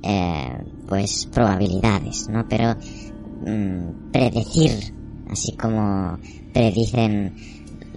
[0.02, 2.46] eh, pues probabilidades, ¿no?
[2.48, 4.94] Pero mm, predecir,
[5.30, 6.18] así como
[6.52, 7.34] predicen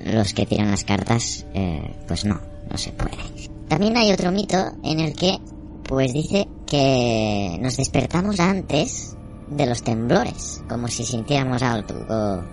[0.06, 3.59] los que tiran las cartas, eh, pues no, no se puede.
[3.70, 5.38] También hay otro mito en el que
[5.84, 9.16] pues dice que nos despertamos antes
[9.50, 12.44] de los temblores, como si sintiéramos algo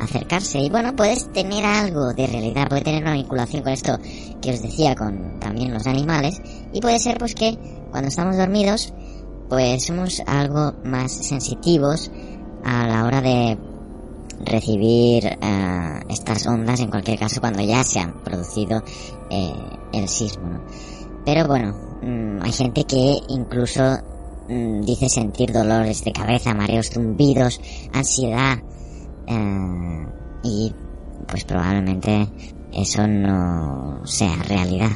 [0.00, 0.60] acercarse.
[0.60, 3.98] Y bueno, puedes tener algo de realidad, puede tener una vinculación con esto
[4.40, 6.40] que os decía, con también los animales.
[6.72, 7.58] Y puede ser pues que
[7.90, 8.92] cuando estamos dormidos,
[9.48, 12.10] pues somos algo más sensitivos
[12.64, 13.58] a la hora de
[14.40, 18.82] recibir eh, estas ondas, en cualquier caso cuando ya se han producido
[19.30, 19.52] eh,
[19.92, 20.60] el sismo.
[21.24, 23.82] Pero bueno, mm, hay gente que incluso
[24.48, 27.60] mm, dice sentir dolores de cabeza, mareos, zumbidos,
[27.92, 28.58] ansiedad,
[29.26, 30.06] eh,
[30.42, 30.72] y
[31.26, 32.28] pues probablemente
[32.72, 34.90] eso no sea realidad.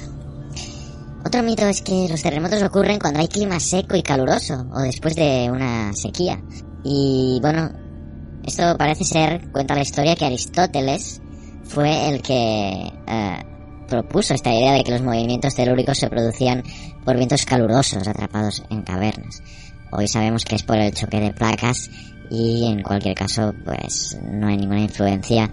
[1.24, 5.14] Otro mito es que los terremotos ocurren cuando hay clima seco y caluroso o después
[5.14, 6.42] de una sequía.
[6.82, 7.70] Y bueno,
[8.44, 11.20] esto parece ser, cuenta la historia, que Aristóteles
[11.64, 13.42] fue el que eh,
[13.88, 16.62] propuso esta idea de que los movimientos telúricos se producían
[17.04, 19.42] por vientos calurosos atrapados en cavernas.
[19.90, 21.90] Hoy sabemos que es por el choque de placas
[22.30, 25.50] y en cualquier caso pues no hay ninguna influencia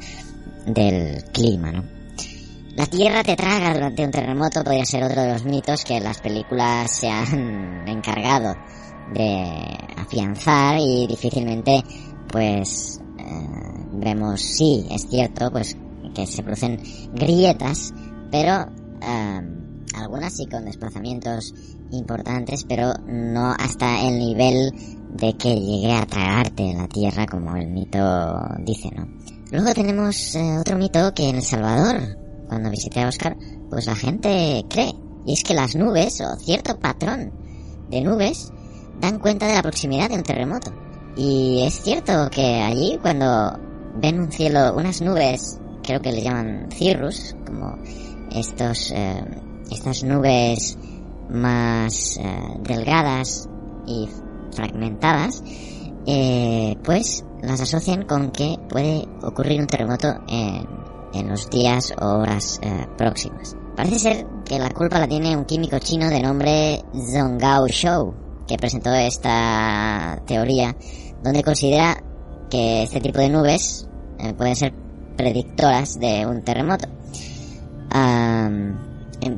[0.65, 1.83] del clima, ¿no?
[2.75, 6.21] La tierra te traga durante un terremoto podría ser otro de los mitos que las
[6.21, 8.55] películas se han encargado
[9.13, 11.83] de afianzar y difícilmente
[12.31, 13.47] pues eh,
[13.93, 15.75] vemos sí es cierto pues
[16.13, 16.79] que se producen
[17.13, 17.93] grietas
[18.31, 18.67] pero
[19.01, 19.41] eh,
[19.95, 21.53] algunas sí con desplazamientos
[21.91, 24.73] importantes pero no hasta el nivel
[25.11, 27.99] de que llegue a tragarte la tierra como el mito
[28.59, 29.07] dice, ¿no?
[29.51, 32.17] Luego tenemos eh, otro mito que en El Salvador,
[32.47, 33.35] cuando visité a Oscar,
[33.69, 34.93] pues la gente cree.
[35.25, 37.33] Y es que las nubes, o cierto patrón
[37.89, 38.51] de nubes,
[39.01, 40.71] dan cuenta de la proximidad de un terremoto.
[41.19, 43.59] Y es cierto que allí cuando
[43.95, 47.77] ven un cielo, unas nubes, creo que le llaman cirrus, como
[48.31, 49.21] estos, eh,
[49.69, 50.77] estas nubes
[51.29, 52.23] más eh,
[52.61, 53.49] delgadas
[53.85, 54.07] y
[54.53, 55.43] fragmentadas,
[56.07, 60.65] eh, pues las asocian con que puede ocurrir un terremoto en,
[61.13, 63.57] en los días o horas eh, próximas.
[63.75, 68.13] Parece ser que la culpa la tiene un químico chino de nombre Zonggao Shou,
[68.47, 70.75] que presentó esta teoría,
[71.23, 72.01] donde considera
[72.49, 73.87] que este tipo de nubes
[74.19, 74.73] eh, pueden ser
[75.15, 76.87] predictoras de un terremoto.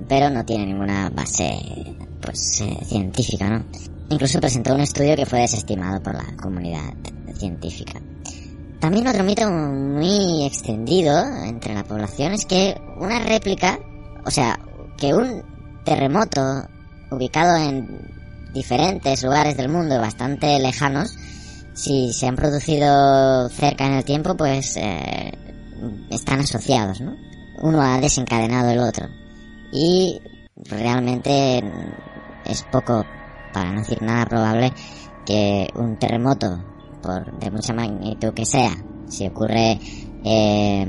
[0.07, 3.65] pero no tiene ninguna base pues científica, ¿no?
[4.09, 6.93] Incluso presentó un estudio que fue desestimado por la comunidad
[7.35, 7.99] científica.
[8.79, 13.79] También otro mito muy extendido entre la población es que una réplica,
[14.25, 14.59] o sea,
[14.97, 15.43] que un
[15.85, 16.41] terremoto
[17.11, 21.15] ubicado en diferentes lugares del mundo bastante lejanos,
[21.73, 25.31] si se han producido cerca en el tiempo, pues eh,
[26.09, 27.15] están asociados, ¿no?
[27.61, 29.07] Uno ha desencadenado el otro.
[29.71, 30.21] Y
[30.69, 31.63] realmente
[32.45, 33.05] es poco
[33.53, 34.73] para no decir nada probable,
[35.25, 36.63] que un terremoto
[37.01, 38.71] por de mucha magnitud que sea,
[39.07, 39.79] si ocurre
[40.23, 40.81] eh,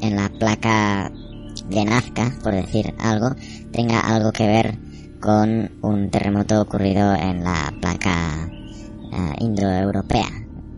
[0.00, 1.10] en la placa
[1.68, 3.30] de Nazca, por decir algo,
[3.72, 4.78] tenga algo que ver
[5.20, 8.48] con un terremoto ocurrido en la placa
[9.12, 10.28] uh, indoeuropea,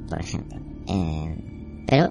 [0.08, 0.58] por ejemplo.
[0.88, 2.10] Eh, pero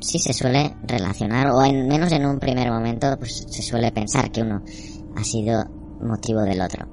[0.00, 4.30] sí se suele relacionar, o en menos en un primer momento, pues se suele pensar
[4.30, 4.62] que uno
[5.16, 5.64] ha sido
[6.00, 6.86] motivo del otro.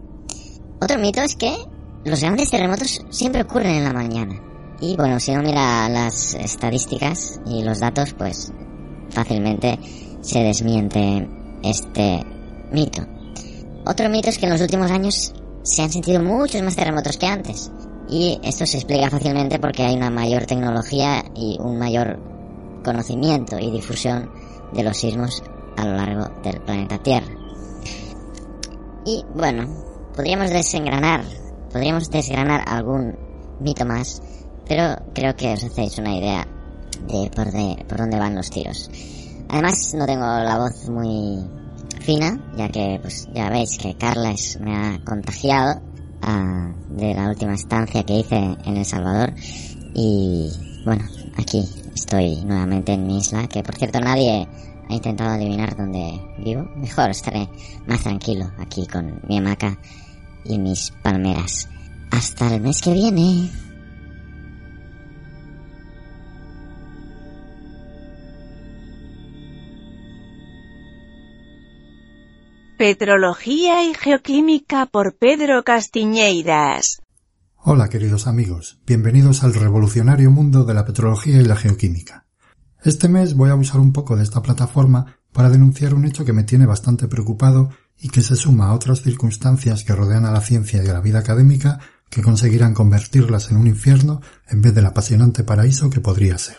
[0.82, 1.56] Otro mito es que
[2.04, 4.42] los grandes terremotos siempre ocurren en la mañana.
[4.82, 8.52] Y bueno, si uno mira las estadísticas y los datos, pues
[9.10, 9.80] fácilmente
[10.22, 11.28] se desmiente
[11.64, 12.22] este
[12.72, 13.02] mito.
[13.86, 15.34] Otro mito es que en los últimos años
[15.64, 17.72] se han sentido muchos más terremotos que antes.
[18.10, 22.20] Y esto se explica fácilmente porque hay una mayor tecnología y un mayor
[22.84, 24.30] conocimiento y difusión
[24.74, 25.44] de los sismos
[25.78, 27.34] a lo largo del planeta Tierra.
[29.06, 29.68] Y bueno,
[30.16, 31.24] podríamos desengranar,
[31.72, 33.18] podríamos desgranar algún
[33.60, 34.22] mito más,
[34.68, 36.48] pero creo que os hacéis una idea
[37.08, 38.90] de por, de, por dónde van los tiros.
[39.50, 41.48] Además, no tengo la voz muy
[42.02, 45.82] fina, ya que pues ya veis que Carles me ha contagiado
[46.90, 49.34] de la última estancia que hice en El Salvador
[49.94, 50.50] y
[50.86, 51.06] bueno,
[51.38, 54.48] aquí estoy nuevamente en mi isla, que por cierto nadie
[54.90, 56.70] ha intentado adivinar dónde vivo.
[56.76, 57.50] Mejor estaré
[57.88, 59.78] más tranquilo aquí con mi hamaca
[60.44, 61.68] y mis palmeras.
[62.12, 63.65] Hasta el mes que viene.
[72.78, 77.02] Petrología y Geoquímica por Pedro Castiñeiras.
[77.56, 82.26] Hola queridos amigos, bienvenidos al revolucionario mundo de la petrología y la geoquímica.
[82.84, 86.34] Este mes voy a abusar un poco de esta plataforma para denunciar un hecho que
[86.34, 90.42] me tiene bastante preocupado y que se suma a otras circunstancias que rodean a la
[90.42, 94.20] ciencia y a la vida académica que conseguirán convertirlas en un infierno
[94.50, 96.58] en vez del apasionante paraíso que podría ser.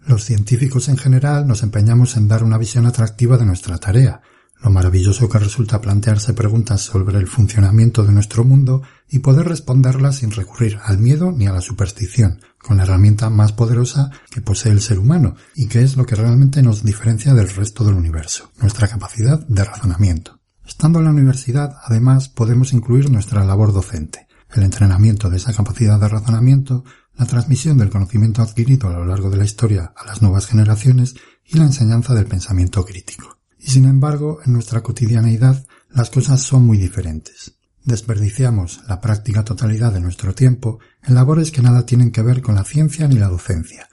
[0.00, 4.20] Los científicos en general nos empeñamos en dar una visión atractiva de nuestra tarea,
[4.62, 10.16] lo maravilloso que resulta plantearse preguntas sobre el funcionamiento de nuestro mundo y poder responderlas
[10.16, 14.72] sin recurrir al miedo ni a la superstición, con la herramienta más poderosa que posee
[14.72, 18.50] el ser humano y que es lo que realmente nos diferencia del resto del universo,
[18.60, 20.40] nuestra capacidad de razonamiento.
[20.66, 25.98] Estando en la universidad, además, podemos incluir nuestra labor docente, el entrenamiento de esa capacidad
[25.98, 26.84] de razonamiento,
[27.16, 31.16] la transmisión del conocimiento adquirido a lo largo de la historia a las nuevas generaciones
[31.44, 33.39] y la enseñanza del pensamiento crítico.
[33.60, 37.54] Y sin embargo, en nuestra cotidianeidad las cosas son muy diferentes.
[37.84, 42.54] Desperdiciamos la práctica totalidad de nuestro tiempo en labores que nada tienen que ver con
[42.54, 43.88] la ciencia ni la docencia,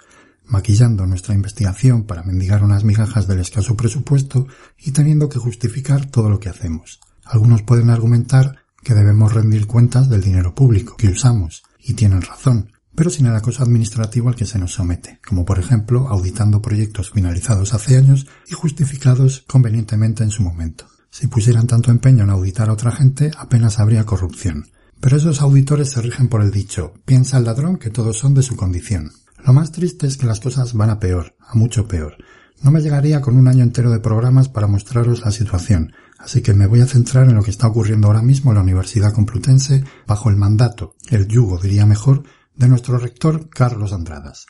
[0.46, 4.48] maquillando nuestra investigación para mendigar unas migajas del escaso presupuesto
[4.78, 7.00] y teniendo que justificar todo lo que hacemos.
[7.26, 12.72] Algunos pueden argumentar que debemos rendir cuentas del dinero público que usamos, y tienen razón,
[12.98, 17.12] pero sin el acoso administrativo al que se nos somete, como por ejemplo auditando proyectos
[17.12, 20.88] finalizados hace años y justificados convenientemente en su momento.
[21.12, 24.70] Si pusieran tanto empeño en auditar a otra gente, apenas habría corrupción.
[25.00, 28.42] Pero esos auditores se rigen por el dicho, piensa el ladrón que todos son de
[28.42, 29.12] su condición.
[29.46, 32.18] Lo más triste es que las cosas van a peor, a mucho peor.
[32.64, 36.56] No me llegaría con un año entero de programas para mostraros la situación, así que
[36.56, 39.84] me voy a centrar en lo que está ocurriendo ahora mismo en la Universidad Complutense
[40.08, 42.24] bajo el mandato, el yugo diría mejor,
[42.58, 44.48] de nuestro rector Carlos Andradas.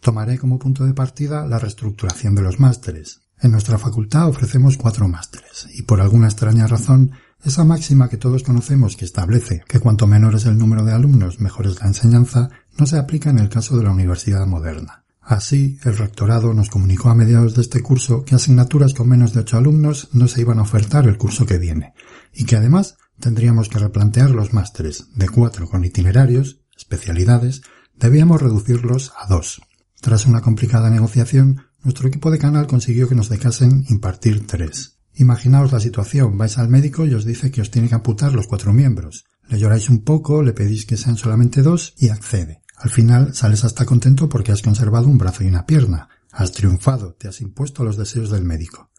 [0.00, 3.20] Tomaré como punto de partida la reestructuración de los másteres.
[3.40, 8.42] En nuestra facultad ofrecemos cuatro másteres, y por alguna extraña razón, esa máxima que todos
[8.42, 12.48] conocemos que establece que cuanto menor es el número de alumnos, mejor es la enseñanza,
[12.78, 15.04] no se aplica en el caso de la universidad moderna.
[15.20, 19.40] Así, el rectorado nos comunicó a mediados de este curso que asignaturas con menos de
[19.40, 21.94] ocho alumnos no se iban a ofertar el curso que viene,
[22.32, 27.62] y que además tendríamos que replantear los másteres de cuatro con itinerarios especialidades,
[27.96, 29.62] debíamos reducirlos a dos.
[30.00, 34.98] Tras una complicada negociación, nuestro equipo de canal consiguió que nos dejasen impartir tres.
[35.14, 38.46] Imaginaos la situación, vais al médico y os dice que os tiene que amputar los
[38.46, 39.24] cuatro miembros.
[39.48, 42.62] Le lloráis un poco, le pedís que sean solamente dos y accede.
[42.76, 46.08] Al final sales hasta contento porque has conservado un brazo y una pierna.
[46.32, 48.90] Has triunfado, te has impuesto los deseos del médico.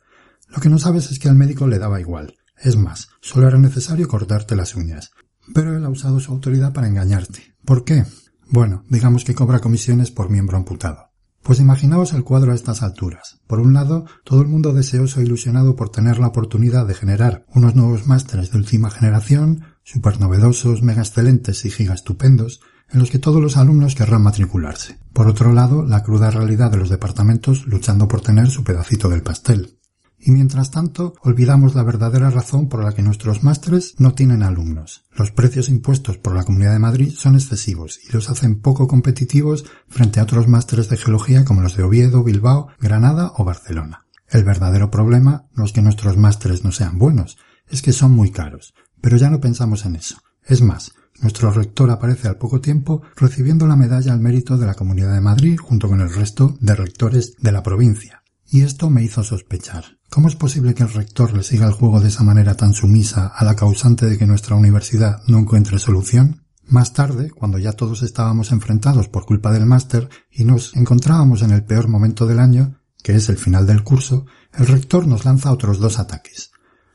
[0.48, 2.36] Lo que no sabes es que al médico le daba igual.
[2.58, 5.12] Es más, solo era necesario cortarte las uñas.
[5.54, 7.55] Pero él ha usado su autoridad para engañarte.
[7.66, 8.06] ¿Por qué?
[8.48, 11.10] Bueno, digamos que cobra comisiones por miembro amputado.
[11.42, 13.40] Pues imaginaos el cuadro a estas alturas.
[13.48, 17.46] Por un lado, todo el mundo deseoso e ilusionado por tener la oportunidad de generar
[17.54, 22.62] unos nuevos másteres de última generación, super novedosos, mega excelentes y giga estupendos,
[22.92, 25.00] en los que todos los alumnos querrán matricularse.
[25.12, 29.24] Por otro lado, la cruda realidad de los departamentos luchando por tener su pedacito del
[29.24, 29.80] pastel.
[30.26, 35.06] Y mientras tanto olvidamos la verdadera razón por la que nuestros másteres no tienen alumnos.
[35.16, 39.66] Los precios impuestos por la Comunidad de Madrid son excesivos y los hacen poco competitivos
[39.88, 44.08] frente a otros másteres de geología como los de Oviedo, Bilbao, Granada o Barcelona.
[44.28, 47.38] El verdadero problema no es que nuestros másteres no sean buenos,
[47.70, 50.18] es que son muy caros, pero ya no pensamos en eso.
[50.44, 54.74] Es más, nuestro rector aparece al poco tiempo recibiendo la medalla al mérito de la
[54.74, 58.24] Comunidad de Madrid junto con el resto de rectores de la provincia.
[58.48, 59.98] Y esto me hizo sospechar.
[60.10, 63.28] ¿Cómo es posible que el rector le siga el juego de esa manera tan sumisa
[63.28, 66.46] a la causante de que nuestra universidad no encuentre solución?
[66.68, 71.52] Más tarde, cuando ya todos estábamos enfrentados por culpa del máster y nos encontrábamos en
[71.52, 75.52] el peor momento del año, que es el final del curso, el rector nos lanza
[75.52, 76.52] otros dos ataques.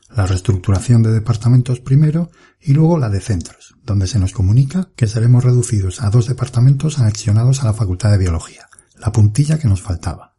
[0.09, 5.07] La reestructuración de departamentos primero y luego la de centros, donde se nos comunica que
[5.07, 8.67] seremos reducidos a dos departamentos anexionados a la Facultad de Biología,
[8.99, 10.30] la puntilla que nos faltaba.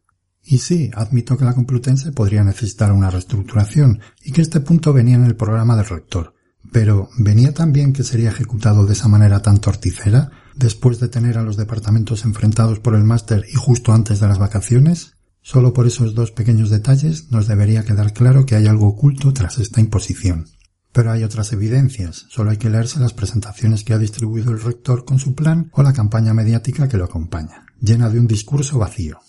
[0.45, 5.15] Y sí, admito que la Complutense podría necesitar una reestructuración y que este punto venía
[5.15, 6.33] en el programa del rector.
[6.71, 11.43] Pero, ¿venía también que sería ejecutado de esa manera tan torticera, después de tener a
[11.43, 15.15] los departamentos enfrentados por el máster y justo antes de las vacaciones?
[15.41, 19.59] Solo por esos dos pequeños detalles nos debería quedar claro que hay algo oculto tras
[19.59, 20.47] esta imposición.
[20.93, 25.05] Pero hay otras evidencias, solo hay que leerse las presentaciones que ha distribuido el rector
[25.05, 29.19] con su plan o la campaña mediática que lo acompaña, llena de un discurso vacío,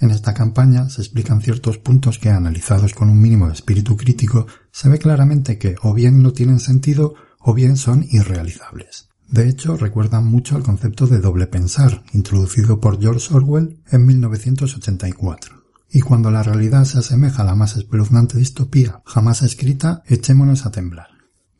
[0.00, 4.46] en esta campaña se explican ciertos puntos que, analizados con un mínimo de espíritu crítico,
[4.72, 9.08] se ve claramente que o bien no tienen sentido o bien son irrealizables.
[9.28, 15.62] De hecho, recuerdan mucho al concepto de doble pensar, introducido por George Orwell en 1984.
[15.92, 20.70] Y cuando la realidad se asemeja a la más espeluznante distopía jamás escrita, echémonos a
[20.70, 21.08] temblar.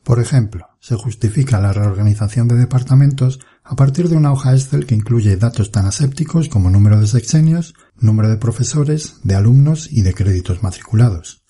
[0.02, 3.38] Por ejemplo, se justifica la reorganización de departamentos
[3.70, 7.74] a partir de una hoja Excel que incluye datos tan asépticos como número de sexenios,
[8.00, 11.44] número de profesores, de alumnos y de créditos matriculados.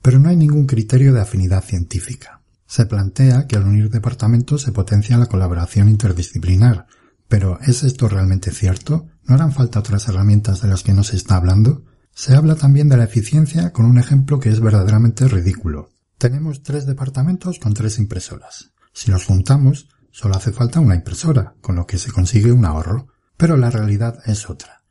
[0.00, 2.40] Pero no hay ningún criterio de afinidad científica.
[2.66, 6.86] Se plantea que al unir departamentos se potencia la colaboración interdisciplinar,
[7.28, 9.08] pero ¿es esto realmente cierto?
[9.24, 11.84] ¿No harán falta otras herramientas de las que no se está hablando?
[12.14, 15.90] Se habla también de la eficiencia con un ejemplo que es verdaderamente ridículo.
[16.16, 18.70] Tenemos tres departamentos con tres impresoras.
[18.94, 23.08] Si los juntamos, solo hace falta una impresora, con lo que se consigue un ahorro.
[23.36, 24.82] Pero la realidad es otra.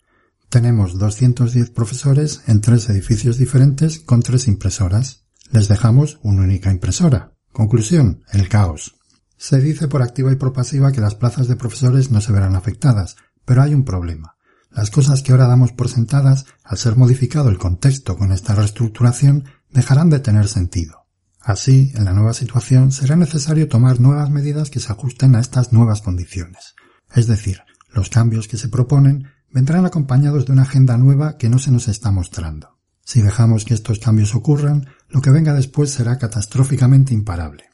[0.49, 5.25] Tenemos 210 profesores en tres edificios diferentes con tres impresoras.
[5.49, 7.33] Les dejamos una única impresora.
[7.51, 8.97] Conclusión, el caos.
[9.35, 12.55] Se dice por activa y por pasiva que las plazas de profesores no se verán
[12.55, 13.15] afectadas,
[13.45, 14.37] pero hay un problema.
[14.69, 19.45] Las cosas que ahora damos por sentadas, al ser modificado el contexto con esta reestructuración,
[19.71, 21.04] dejarán de tener sentido.
[21.45, 25.71] Así, en la nueva situación será necesario tomar nuevas medidas que se ajusten a estas
[25.71, 26.73] nuevas condiciones.
[27.13, 27.61] Es decir,
[27.93, 31.87] los cambios que se proponen vendrán acompañados de una agenda nueva que no se nos
[31.87, 32.79] está mostrando.
[33.03, 37.65] Si dejamos que estos cambios ocurran, lo que venga después será catastróficamente imparable.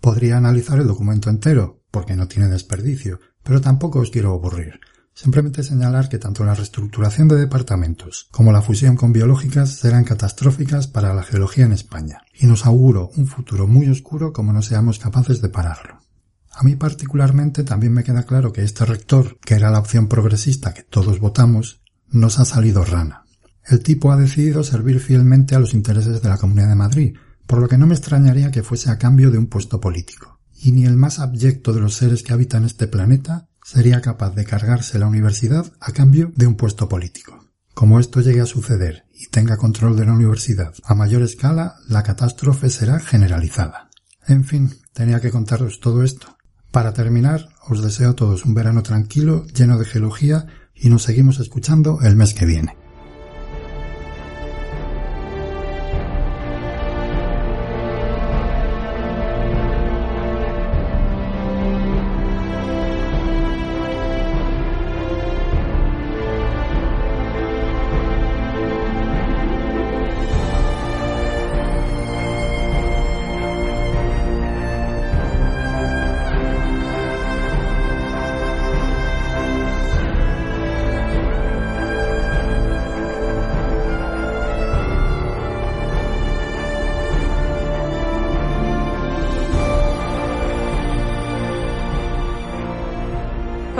[0.00, 4.80] Podría analizar el documento entero, porque no tiene desperdicio, pero tampoco os quiero aburrir.
[5.14, 10.86] Simplemente señalar que tanto la reestructuración de departamentos como la fusión con biológicas serán catastróficas
[10.86, 14.98] para la geología en España, y nos auguro un futuro muy oscuro como no seamos
[14.98, 15.98] capaces de pararlo.
[16.54, 20.74] A mí particularmente también me queda claro que este rector, que era la opción progresista
[20.74, 23.24] que todos votamos, nos ha salido rana.
[23.64, 27.60] El tipo ha decidido servir fielmente a los intereses de la Comunidad de Madrid, por
[27.60, 30.40] lo que no me extrañaría que fuese a cambio de un puesto político.
[30.60, 34.44] Y ni el más abyecto de los seres que habitan este planeta sería capaz de
[34.44, 37.44] cargarse la universidad a cambio de un puesto político.
[37.74, 42.02] Como esto llegue a suceder y tenga control de la universidad a mayor escala, la
[42.02, 43.88] catástrofe será generalizada.
[44.26, 46.36] En fin, tenía que contaros todo esto.
[46.70, 51.38] Para terminar, os deseo a todos un verano tranquilo, lleno de geología, y nos seguimos
[51.38, 52.81] escuchando el mes que viene.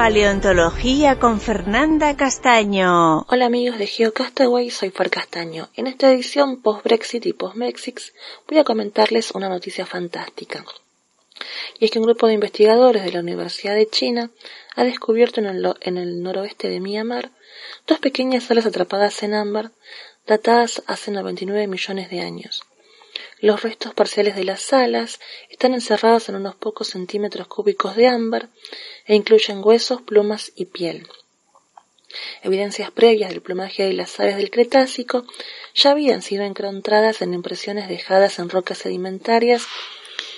[0.03, 3.21] Paleontología con Fernanda Castaño.
[3.29, 5.69] Hola amigos de GeoCastaway, soy Fer Castaño.
[5.77, 8.13] En esta edición post-Brexit y post-Mexix
[8.49, 10.65] voy a comentarles una noticia fantástica.
[11.79, 14.33] Y es que un grupo de investigadores de la Universidad de China
[14.75, 17.31] ha descubierto en el, en el noroeste de Myanmar
[17.87, 19.71] dos pequeñas salas atrapadas en ámbar
[20.27, 22.65] datadas hace 99 millones de años.
[23.43, 25.19] Los restos parciales de las alas
[25.51, 28.51] están encerrados en unos pocos centímetros cúbicos de ámbar
[29.05, 31.09] e incluyen huesos, plumas y piel.
[32.45, 35.27] Evidencias previas del plumaje de las aves del Cretácico
[35.75, 39.67] ya habían sido encontradas en impresiones dejadas en rocas sedimentarias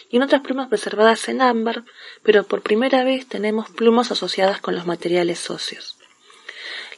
[0.09, 1.85] y en otras plumas preservadas en ámbar,
[2.23, 5.99] pero por primera vez tenemos plumas asociadas con los materiales óseos.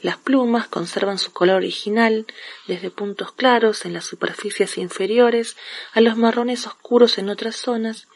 [0.07, 2.27] Las plumas conservan su color original,
[2.69, 5.57] desde puntos claros en las superficies inferiores
[5.95, 8.07] a los marrones oscuros en otras zonas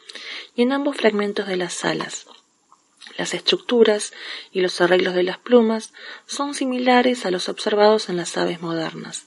[0.55, 2.27] y en ambos fragmentos de las alas.
[3.17, 4.13] Las estructuras
[4.53, 5.91] y los arreglos de las plumas
[6.27, 9.25] son similares a los observados en las aves modernas.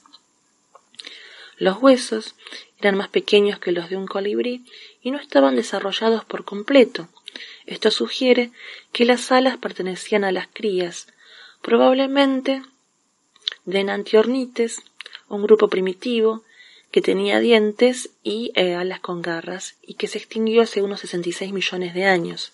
[1.57, 2.33] Los huesos
[2.79, 4.65] eran más pequeños que los de un colibrí
[5.03, 7.09] y no estaban desarrollados por completo.
[7.67, 8.51] Esto sugiere
[8.91, 11.09] que las alas pertenecían a las crías,
[11.65, 12.61] probablemente
[13.65, 14.83] de Enantiornites,
[15.29, 16.43] un grupo primitivo
[16.91, 21.51] que tenía dientes y eh, alas con garras y que se extinguió hace unos 66
[21.51, 22.53] millones de años.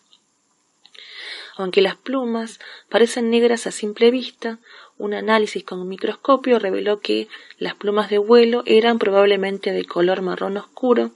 [1.57, 4.59] Aunque las plumas parecen negras a simple vista,
[4.97, 7.27] un análisis con un microscopio reveló que
[7.59, 11.11] las plumas de vuelo eran probablemente de color marrón oscuro,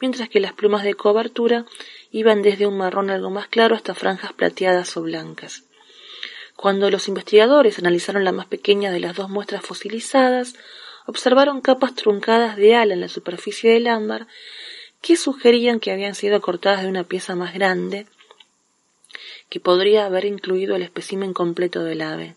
[0.00, 1.66] mientras que las plumas de cobertura
[2.10, 5.67] iban desde un marrón algo más claro hasta franjas plateadas o blancas.
[6.58, 10.56] Cuando los investigadores analizaron la más pequeña de las dos muestras fosilizadas,
[11.06, 14.26] observaron capas truncadas de ala en la superficie del ámbar
[15.00, 18.06] que sugerían que habían sido cortadas de una pieza más grande
[19.48, 22.34] que podría haber incluido el espécimen completo del ave.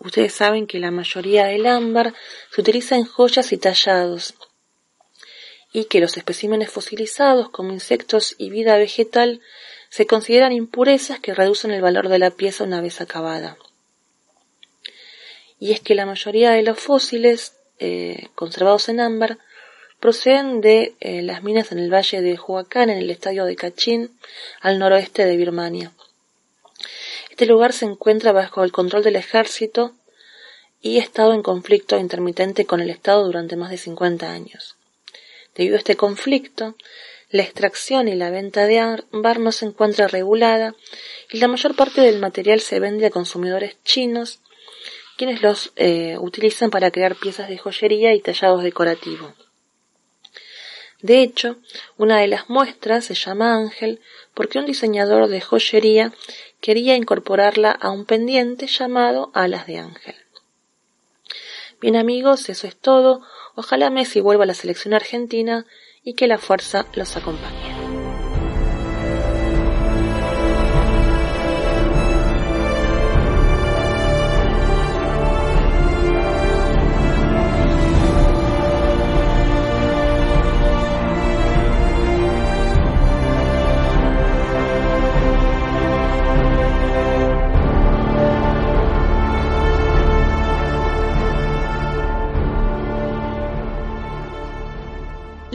[0.00, 2.12] Ustedes saben que la mayoría del ámbar
[2.50, 4.34] se utiliza en joyas y tallados,
[5.72, 9.40] y que los especímenes fosilizados como insectos y vida vegetal
[9.94, 13.56] se consideran impurezas que reducen el valor de la pieza una vez acabada.
[15.60, 19.38] Y es que la mayoría de los fósiles eh, conservados en ámbar
[20.00, 24.10] proceden de eh, las minas en el valle de Huacán, en el estadio de Kachin,
[24.60, 25.92] al noroeste de Birmania.
[27.30, 29.94] Este lugar se encuentra bajo el control del ejército
[30.82, 34.74] y ha estado en conflicto intermitente con el Estado durante más de 50 años.
[35.54, 36.74] Debido a este conflicto,
[37.34, 40.76] la extracción y la venta de ámbar no se encuentra regulada
[41.32, 44.38] y la mayor parte del material se vende a consumidores chinos,
[45.16, 49.32] quienes los eh, utilizan para crear piezas de joyería y tallados decorativos.
[51.02, 51.56] De hecho,
[51.96, 54.00] una de las muestras se llama Ángel
[54.32, 56.12] porque un diseñador de joyería
[56.60, 60.14] quería incorporarla a un pendiente llamado Alas de Ángel.
[61.80, 63.22] Bien amigos, eso es todo.
[63.56, 65.66] Ojalá Messi vuelva a la selección argentina
[66.04, 67.83] y que la fuerza los acompañe.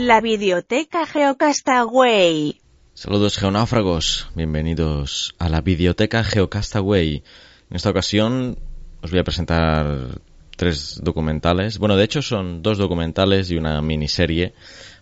[0.10, 2.60] La Videoteca Geocastaway.
[2.96, 7.22] Saludos geonáufragos, bienvenidos a la Videoteca Geocastaway.
[7.70, 8.58] En esta ocasión
[9.04, 10.20] os voy a presentar
[10.58, 11.78] tres documentales.
[11.78, 14.56] Bueno, de hecho son dos documentales y una miniserie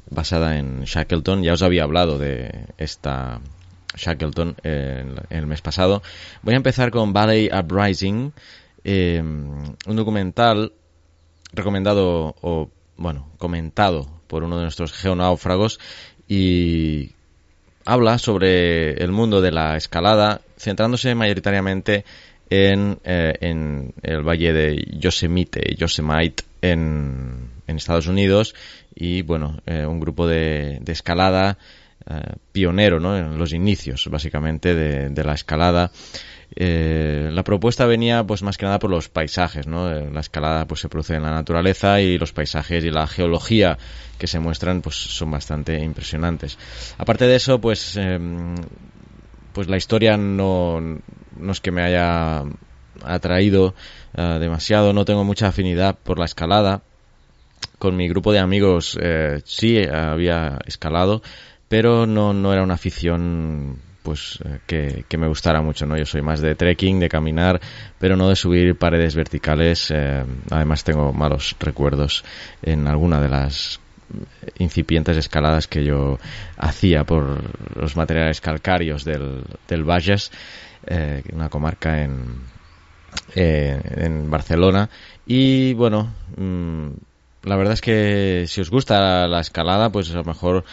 [0.09, 1.41] basada en Shackleton.
[1.41, 3.39] Ya os había hablado de esta
[3.95, 6.01] Shackleton en, el mes pasado.
[6.41, 8.33] Voy a empezar con Valley Uprising,
[8.83, 10.73] eh, un documental
[11.53, 15.79] recomendado o, bueno, comentado por uno de nuestros geonáufragos
[16.27, 17.11] y
[17.85, 22.03] habla sobre el mundo de la escalada, centrándose mayoritariamente
[22.49, 28.55] en, eh, en el valle de Yosemite, Yosemite en, en Estados Unidos
[28.95, 31.57] y bueno, eh, un grupo de, de escalada
[32.09, 33.17] eh, pionero, ¿no?
[33.17, 35.91] En los inicios, básicamente, de, de la escalada
[36.55, 39.91] eh, la propuesta venía pues más que nada por los paisajes, ¿no?
[39.91, 43.77] Eh, la escalada pues se produce en la naturaleza y los paisajes y la geología
[44.17, 46.57] que se muestran pues son bastante impresionantes.
[46.97, 48.55] Aparte de eso, pues em,
[49.53, 52.43] pues la historia no, no es que me haya
[53.03, 53.75] atraído
[54.15, 56.81] eh, demasiado, no tengo mucha afinidad por la escalada.
[57.77, 58.97] Con mi grupo de amigos
[59.45, 61.21] sí había escalado,
[61.67, 64.39] pero no, no era una afición pues
[64.69, 65.97] eh, que, me gustara mucho, ¿no?
[65.97, 67.59] Yo soy más de trekking, de caminar,
[67.99, 69.91] pero no de subir paredes verticales.
[69.91, 72.23] Eh, además tengo malos recuerdos
[72.61, 73.81] en alguna de las
[74.59, 76.19] incipientes escaladas que yo
[76.55, 77.43] hacía por
[77.75, 80.31] los materiales calcáreos del, del Valles,
[80.85, 82.43] eh, una comarca en,
[83.35, 84.89] en Barcelona.
[85.25, 86.87] Y bueno, mm,
[87.43, 90.63] la verdad es que si os gusta la escalada, pues a lo mejor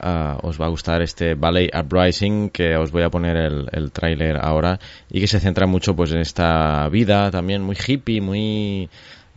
[0.00, 3.92] ah, os va a gustar este Ballet Uprising que os voy a poner el, el
[3.92, 4.78] tráiler ahora
[5.10, 8.88] y que se centra mucho pues en esta vida también muy hippie, muy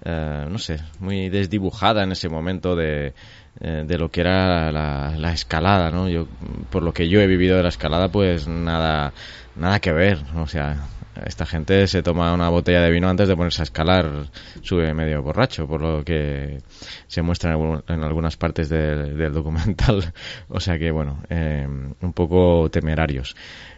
[0.06, 3.14] eh, no sé, muy desdibujada en ese momento de,
[3.62, 6.10] eh, de lo que era la, la, escalada, ¿no?
[6.10, 6.28] Yo,
[6.70, 9.14] por lo que yo he vivido de la escalada, pues nada,
[9.56, 10.88] nada que ver, o sea,
[11.26, 14.28] esta gente se toma una botella de vino antes de ponerse a escalar,
[14.62, 16.60] sube medio borracho, por lo que
[17.08, 17.56] se muestra
[17.88, 20.14] en, algunas partes del documental.
[20.50, 23.36] o sea que, bueno, eh, un poco temerarios.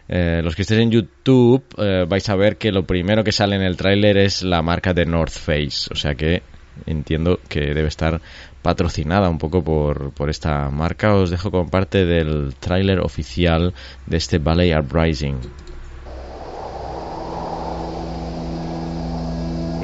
[0.08, 3.56] Eh, los que estéis en YouTube eh, vais a ver que lo primero que sale
[3.56, 6.42] en el tráiler es la marca de North Face, o sea que
[6.86, 8.20] entiendo que debe estar
[8.62, 11.14] patrocinada un poco por, por esta marca.
[11.14, 13.74] Os dejo con parte del tráiler oficial
[14.06, 15.38] de este Ballet Uprising.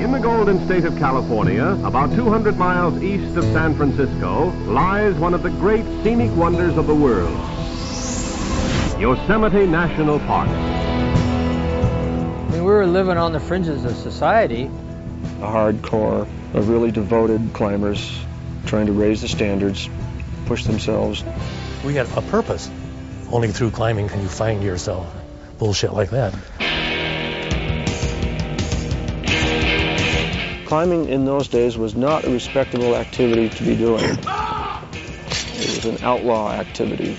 [0.02, 5.32] In the golden state of California, about 200 miles east of San Francisco, lies one
[5.32, 7.30] of the great scenic wonders of the world,
[9.00, 10.48] Yosemite National Park.
[10.48, 14.64] I mean, we were living on the fringes of society.
[14.64, 16.22] A hardcore
[16.52, 18.18] of really devoted climbers
[18.66, 19.88] trying to raise the standards,
[20.46, 21.22] push themselves.
[21.84, 22.68] We had a purpose.
[23.30, 25.14] Only through climbing can you find yourself.
[25.58, 26.34] Bullshit like that.
[30.72, 34.02] Climbing in those days was not a respectable activity to be doing.
[34.02, 37.14] It was an outlaw activity.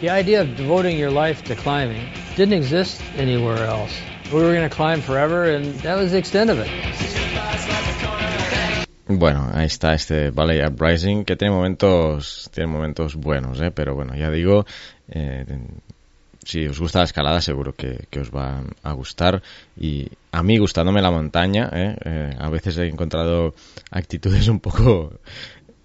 [0.00, 2.02] The idea of devoting your life to climbing
[2.34, 3.94] didn't exist anywhere else.
[4.32, 6.68] We were going to climb forever, and that was the extent of it.
[9.06, 13.70] Bueno, ahí está este Valley Uprising que tiene momentos, tiene momentos buenos, ¿eh?
[13.70, 14.66] pero bueno, ya digo,
[15.08, 15.46] eh,
[16.46, 19.42] si os gusta la escalada seguro que, os va a gustar
[19.76, 21.96] y a mí gustándome la montaña ¿eh?
[22.04, 23.54] Eh, a veces he encontrado
[23.90, 25.18] actitudes un poco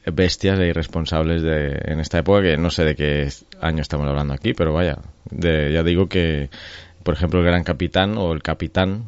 [0.05, 3.27] bestias e irresponsables de, en esta época que no sé de qué
[3.59, 4.99] año estamos hablando aquí pero vaya
[5.31, 6.51] de, ya digo que
[7.03, 9.03] por ejemplo el gran capitán o el capitán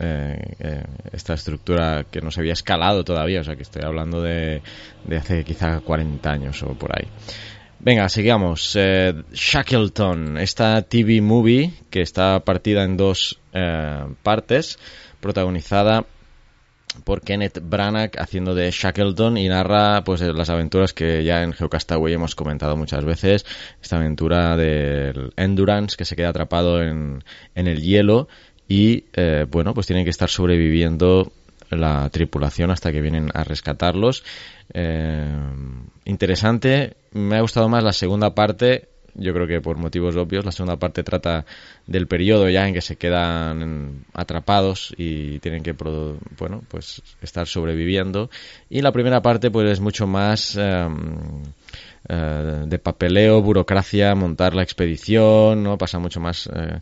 [0.00, 0.82] eh,
[1.12, 4.62] esta estructura que no se había escalado todavía o sea que estoy hablando de,
[5.04, 7.06] de hace quizá 40 años o por ahí
[7.86, 8.74] Venga, sigamos.
[8.74, 14.80] Eh, Shackleton, esta TV movie que está partida en dos eh, partes,
[15.20, 16.04] protagonizada
[17.04, 22.12] por Kenneth Branagh haciendo de Shackleton y narra pues las aventuras que ya en Geocastaway
[22.12, 23.46] hemos comentado muchas veces,
[23.80, 27.22] esta aventura del Endurance que se queda atrapado en,
[27.54, 28.26] en el hielo
[28.66, 31.30] y eh, bueno pues tiene que estar sobreviviendo
[31.70, 34.24] la tripulación hasta que vienen a rescatarlos.
[34.72, 35.24] Eh,
[36.04, 40.52] interesante, me ha gustado más la segunda parte, yo creo que por motivos obvios, la
[40.52, 41.46] segunda parte trata
[41.86, 45.74] del periodo ya en que se quedan atrapados y tienen que
[46.38, 48.30] bueno, pues estar sobreviviendo
[48.68, 50.58] y la primera parte pues es mucho más
[52.08, 55.76] eh, de papeleo, burocracia, montar la expedición, ¿no?
[55.76, 56.80] Pasa mucho más eh,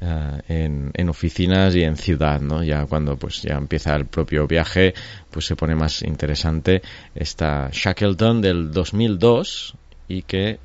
[0.00, 2.62] eh, en, en, oficinas y en ciudad, ¿no?
[2.62, 4.92] Ya cuando pues ya empieza el propio viaje,
[5.30, 6.82] pues se pone más interesante
[7.14, 9.75] esta Shackleton del 2002
[10.08, 10.58] y que,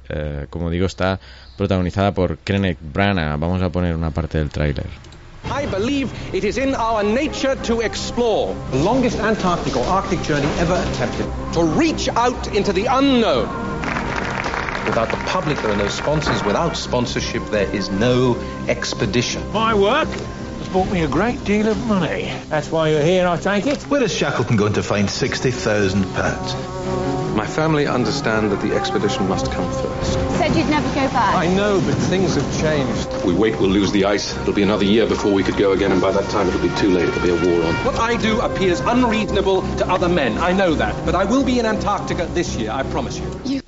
[0.50, 1.20] como digo, está
[1.58, 3.40] protagonizada por Kenneth Branagh.
[3.40, 4.88] Vamos a poner una parte del tráiler.
[5.44, 8.56] I believe it is in our nature to explore.
[8.72, 11.26] The longest Antarctic or Arctic journey ever attempted.
[11.54, 13.50] To reach out into the unknown.
[14.86, 16.44] Without the public, there are no sponsors.
[16.44, 18.36] Without sponsorship, there is no
[18.68, 19.42] expedition.
[19.52, 20.10] My work
[20.72, 22.32] has brought me a great deal of money.
[22.48, 23.84] That's why you're here, I take it?
[23.84, 27.36] Where is Shackleton going to find £60,000?
[27.36, 30.14] My family understand that the expedition must come first.
[30.38, 31.36] Said you'd never go back.
[31.36, 33.08] I know, but things have changed.
[33.10, 34.34] If we wait, we'll lose the ice.
[34.38, 36.74] It'll be another year before we could go again, and by that time it'll be
[36.76, 37.10] too late.
[37.10, 37.74] It'll be a war on.
[37.86, 40.38] What I do appears unreasonable to other men.
[40.38, 40.96] I know that.
[41.06, 43.42] But I will be in Antarctica this year, I promise you.
[43.46, 43.62] You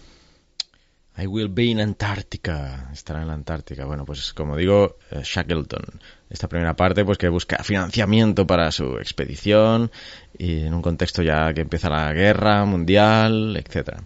[1.16, 2.89] I will be in Antarctica.
[2.91, 3.86] Estará en la Antártica.
[3.86, 6.01] Bueno, pues como digo, eh, Shackleton.
[6.34, 9.91] Esta primera parte, pues que busca financiamiento para su expedición
[10.36, 14.03] y en un contexto ya que empieza la guerra mundial, etcétera.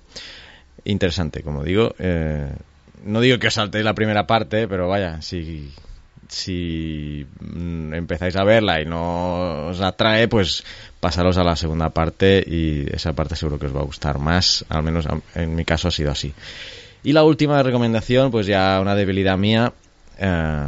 [0.83, 1.95] Interesante, como digo.
[1.97, 2.51] Eh,
[3.05, 5.71] no digo que os saltéis la primera parte, pero vaya, si
[6.27, 10.65] si mm, empezáis a verla y no os atrae, pues
[10.99, 14.65] pasaros a la segunda parte y esa parte seguro que os va a gustar más,
[14.69, 16.33] al menos en mi caso ha sido así.
[17.03, 19.71] Y la última recomendación, pues ya una debilidad mía,
[20.17, 20.65] eh,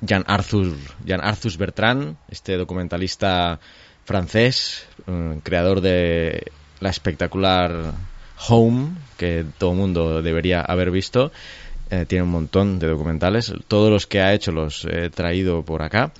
[0.00, 0.74] Jean Arthur,
[1.04, 3.58] Jean Arthur Bertrand, este documentalista
[4.04, 7.94] francés, eh, creador de la espectacular
[8.48, 11.32] Home, que todo el mundo debería haber visto.
[11.90, 13.52] Eh, tiene un montón de documentales.
[13.66, 16.12] Todos los que ha hecho los he traído por acá.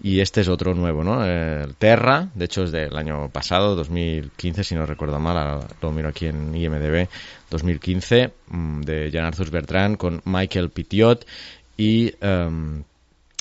[0.00, 1.24] y este es otro nuevo, ¿no?
[1.24, 6.08] El Terra, de hecho es del año pasado, 2015, si no recuerdo mal, lo miro
[6.08, 7.08] aquí en IMDB,
[7.50, 11.26] 2015, mm, de Jan Arthur Bertrand con Michael Pitiot
[11.76, 12.84] y em,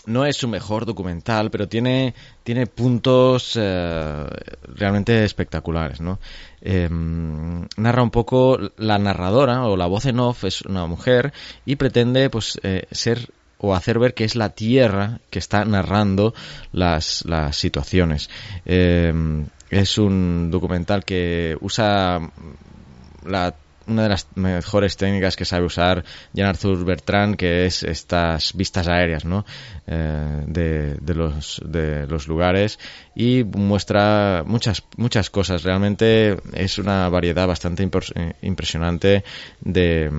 [0.07, 4.25] no es su mejor documental, pero tiene, tiene puntos eh,
[4.75, 6.19] realmente espectaculares, ¿no?
[6.61, 11.33] Em, narra un poco la narradora o la voz en off es una mujer
[11.65, 13.29] y pretende pues eh, ser
[13.59, 16.33] o hacer ver que es la tierra que está narrando
[16.71, 18.29] las, las situaciones.
[18.65, 22.31] Em, es un documental que usa
[23.25, 23.53] la
[23.87, 26.03] una de las mejores técnicas que sabe usar
[26.35, 29.45] Jan Arthur Bertrand, que es estas vistas aéreas, ¿no?
[29.87, 32.77] Eh, de, de, los, de los lugares
[33.15, 35.63] y muestra muchas, muchas cosas.
[35.63, 39.23] Realmente es una variedad bastante eh, impresionante
[39.61, 40.11] de,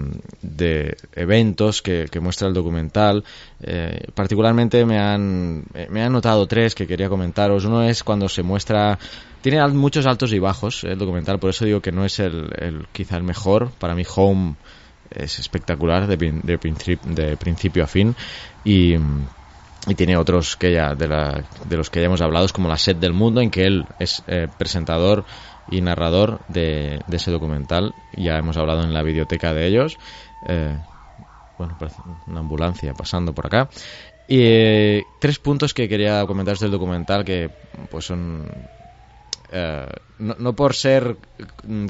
[0.42, 3.24] de eventos que, que, muestra el documental.
[3.62, 7.64] Eh, particularmente me han, me han notado tres que quería comentaros.
[7.64, 8.98] Uno es cuando se muestra
[9.41, 12.86] tiene muchos altos y bajos el documental, por eso digo que no es el, el
[12.93, 13.70] quizá el mejor.
[13.78, 14.57] Para mí Home
[15.11, 16.59] es espectacular de, de,
[17.05, 18.14] de principio a fin
[18.64, 18.97] y,
[19.97, 22.99] tiene otros que ya de, la, de, los que ya hemos hablado, como La Set
[22.99, 25.24] del Mundo, en que él es eh, presentador
[25.70, 27.95] y narrador de, de, ese documental.
[28.14, 29.97] Ya hemos hablado en la biblioteca de ellos.
[30.47, 30.76] Eh,
[31.57, 33.70] bueno, parece una ambulancia pasando por acá.
[34.28, 37.51] Y eh, tres puntos que quería comentaros del documental que
[37.91, 38.47] pues son
[39.51, 39.86] eh,
[40.18, 41.16] no, por ser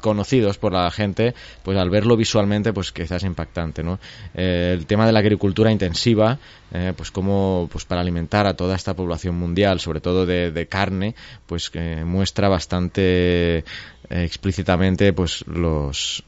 [0.03, 3.99] conocidos por la gente, pues al verlo visualmente, pues quizás impactante, ¿no?
[4.35, 6.39] Eh, el tema de la agricultura intensiva,
[6.73, 10.67] eh, pues como pues para alimentar a toda esta población mundial, sobre todo de, de
[10.67, 11.15] carne,
[11.47, 11.73] pues
[12.05, 13.65] muestra bastante
[14.11, 16.23] explícitamente, pues los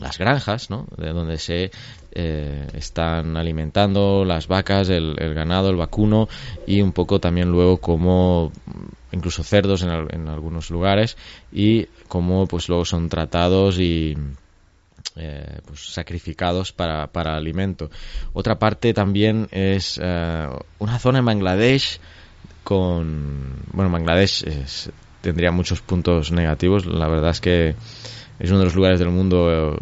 [0.00, 0.86] las granjas, ¿no?
[0.96, 1.70] De donde se
[2.12, 6.28] eh, están alimentando las vacas, el, el, ganado, el vacuno
[6.66, 8.52] y un poco también luego como
[9.12, 11.16] incluso cerdos en, en algunos lugares
[11.52, 14.16] y cómo pues luego son tratados y
[15.16, 17.90] eh, pues sacrificados para, para alimento.
[18.32, 22.00] Otra parte también es eh, una zona en Bangladesh
[22.64, 24.90] con bueno Bangladesh es,
[25.20, 26.86] tendría muchos puntos negativos.
[26.86, 27.76] La verdad es que
[28.38, 29.78] es uno de los lugares del mundo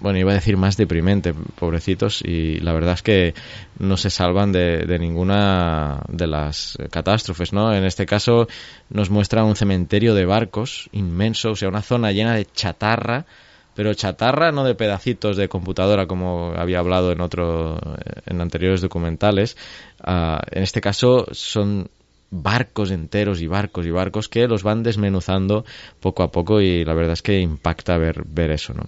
[0.00, 3.34] bueno, iba a decir más deprimente, pobrecitos, y la verdad es que
[3.78, 7.74] no se salvan de, de, ninguna de las catástrofes, ¿no?
[7.74, 8.46] En este caso
[8.90, 13.26] nos muestra un cementerio de barcos inmenso, o sea, una zona llena de chatarra,
[13.74, 17.78] pero chatarra no de pedacitos de computadora como había hablado en otro,
[18.26, 19.56] en anteriores documentales.
[20.04, 21.88] Uh, en este caso son
[22.30, 25.64] barcos enteros y barcos y barcos que los van desmenuzando
[26.00, 28.84] poco a poco y la verdad es que impacta ver, ver eso, ¿no?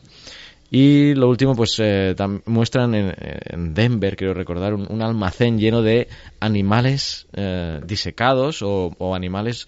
[0.70, 2.14] Y lo último, pues eh,
[2.47, 6.07] muestran en, en, Denver, quiero recordar, un, almacén lleno de
[6.38, 9.66] animales eh, disecados o, animales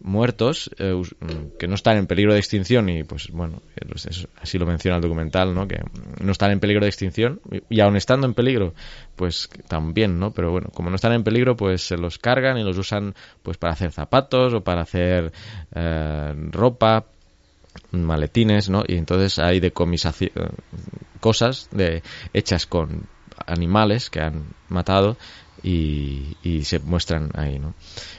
[0.00, 1.00] muertos eh,
[1.58, 3.62] que no están en peligro de extinción y pues bueno,
[3.94, 5.66] eso, así lo menciona el documental, ¿no?
[5.66, 5.80] Que
[6.20, 8.74] no están en peligro de extinción y aun estando en peligro,
[9.16, 10.32] pues también, ¿no?
[10.32, 13.56] Pero bueno, como no están en peligro, pues se los cargan y los usan pues
[13.56, 15.32] para hacer zapatos o para hacer
[15.74, 17.04] eh, ropa,
[17.92, 18.82] maletines, ¿no?
[18.86, 20.30] Y entonces hay decomisación,
[21.20, 22.02] cosas de,
[22.32, 23.06] hechas con
[23.46, 25.16] animales que han matado
[25.62, 27.74] y, y se muestran ahí, ¿no?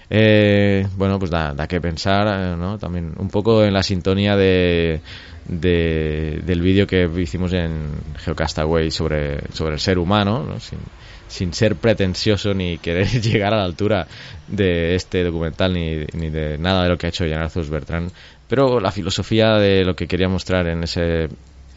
[0.09, 2.77] Eh, bueno, pues da, da que pensar, ¿no?
[2.77, 5.01] También un poco en la sintonía de,
[5.47, 10.59] de del vídeo que hicimos en Geocastaway sobre, sobre el ser humano, ¿no?
[10.59, 10.79] Sin,
[11.27, 14.07] sin ser pretencioso ni querer llegar a la altura
[14.47, 18.11] de este documental ni, ni de nada de lo que ha hecho Jan Arthur Bertrand,
[18.47, 21.29] pero la filosofía de lo que quería mostrar en ese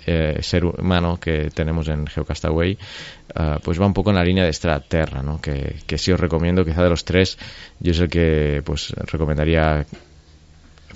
[0.07, 2.79] eh, ser humano que tenemos en Geocastaway,
[3.39, 5.39] uh, pues va un poco en la línea de Extraterra, ¿no?
[5.39, 7.39] Que, que sí os recomiendo, quizá de los tres,
[7.79, 9.85] yo es el que pues recomendaría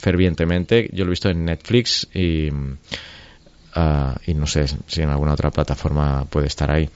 [0.03, 0.91] fervientemente.
[0.93, 2.77] Yo lo he visto en Netflix y, uh,
[4.27, 6.91] y no sé si en alguna otra plataforma puede estar ahí.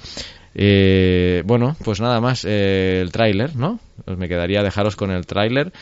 [0.56, 3.78] Eh, bueno, pues nada más, eh, el tráiler, ¿no?
[4.04, 5.72] Pues me quedaría dejaros con el tráiler.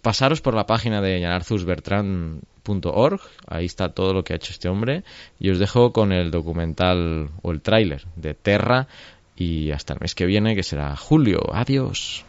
[0.00, 5.04] Pasaros por la página de janarthusbertrand.org, ahí está todo lo que ha hecho este hombre,
[5.38, 8.88] y os dejo con el documental o el tráiler de Terra
[9.36, 11.42] y hasta el mes que viene, que será julio.
[11.52, 12.24] Adiós.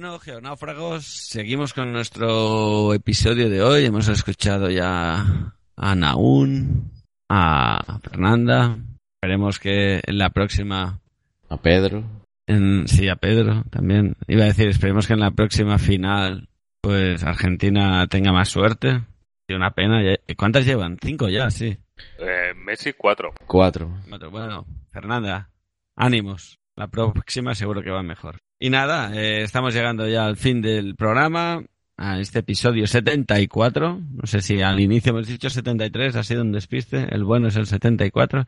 [0.00, 3.84] Bueno, geonáufragos, seguimos con nuestro episodio de hoy.
[3.84, 6.92] Hemos escuchado ya a Naún,
[7.28, 8.78] a Fernanda.
[9.16, 11.00] Esperemos que en la próxima...
[11.48, 12.04] A Pedro.
[12.46, 14.14] En, sí, a Pedro también.
[14.28, 16.48] Iba a decir, esperemos que en la próxima final,
[16.80, 19.02] pues Argentina tenga más suerte.
[19.48, 20.00] Y una pena.
[20.36, 20.96] ¿Cuántas llevan?
[21.02, 21.76] Cinco ya, sí.
[22.20, 23.32] Eh, Messi 4.
[23.48, 23.98] Cuatro.
[24.08, 24.30] Cuatro.
[24.30, 25.50] Bueno, Fernanda,
[25.96, 26.56] ánimos.
[26.76, 28.38] La próxima seguro que va mejor.
[28.60, 31.62] Y nada, eh, estamos llegando ya al fin del programa,
[31.96, 34.00] a este episodio 74.
[34.14, 37.06] No sé si al inicio hemos dicho 73, ha sido un despiste.
[37.14, 38.46] El bueno es el 74.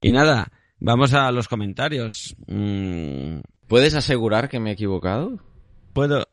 [0.00, 0.48] Y nada,
[0.80, 2.36] vamos a los comentarios.
[2.46, 5.38] Mm, ¿Puedes asegurar que me he equivocado?
[5.92, 6.26] Puedo,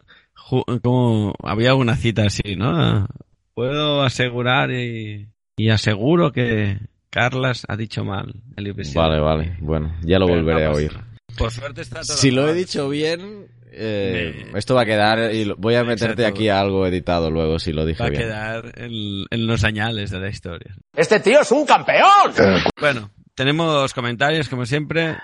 [0.82, 3.08] como había alguna cita así, ¿no?
[3.54, 6.80] Puedo asegurar y, y aseguro que
[7.12, 9.02] Carlas ha dicho mal el episodio.
[9.02, 9.58] Vale, vale.
[9.60, 11.11] Bueno, ya lo Pero volveré no a oír.
[11.38, 15.46] Por suerte está todo Si lo he dicho bien, eh, esto va a quedar y
[15.46, 16.36] lo- voy a meterte Exacto.
[16.40, 18.22] aquí algo editado luego si lo dije Va a bien.
[18.24, 20.76] quedar en, en los añales de la historia.
[20.96, 22.34] Este tío es un campeón.
[22.80, 25.18] Bueno, tenemos comentarios como siempre.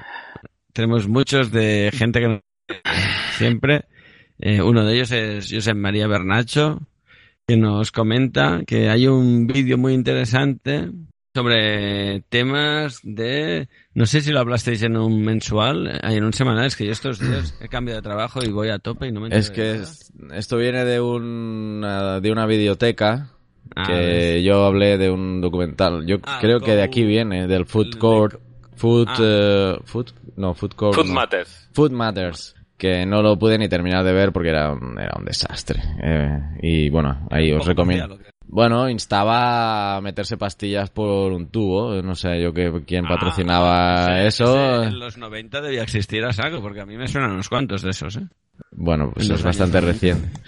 [0.74, 2.42] Tenemos muchos de gente que nos
[3.38, 3.86] siempre.
[4.40, 6.80] Eh, uno de ellos es Josep María Bernacho,
[7.48, 10.90] que nos comenta que hay un vídeo muy interesante
[11.42, 13.68] sobre temas de...
[13.94, 16.92] No sé si lo hablasteis en un mensual, eh, en un semanal, es que yo
[16.92, 19.76] estos días he cambiado de trabajo y voy a tope y no me Es que
[19.76, 23.30] es- esto viene de una, de una videoteca
[23.76, 24.44] Ah, que ves.
[24.44, 26.06] yo hablé de un documental.
[26.08, 28.40] Yo Ah, creo que de aquí viene, del Food Court.
[28.76, 29.18] Food, Ah.
[29.22, 30.08] eh, food,
[30.38, 30.96] no, Food Court.
[30.96, 31.14] Food no.
[31.14, 31.70] Matters.
[31.74, 32.56] Food Matters.
[32.78, 35.82] Que no lo pude ni terminar de ver porque era un, era un desastre.
[36.02, 38.18] Eh, y bueno, ahí os recomiendo.
[38.50, 42.02] Bueno, instaba a meterse pastillas por un tubo.
[42.02, 44.84] No sé yo que, quién patrocinaba Ah, ese- eso.
[44.84, 47.90] en los 90 debía existir a saco, porque a mí me suenan unos cuantos de
[47.92, 48.28] esos, ¿eh?
[48.72, 49.92] Bueno, pues es bastante años 90.
[49.92, 50.40] reciente.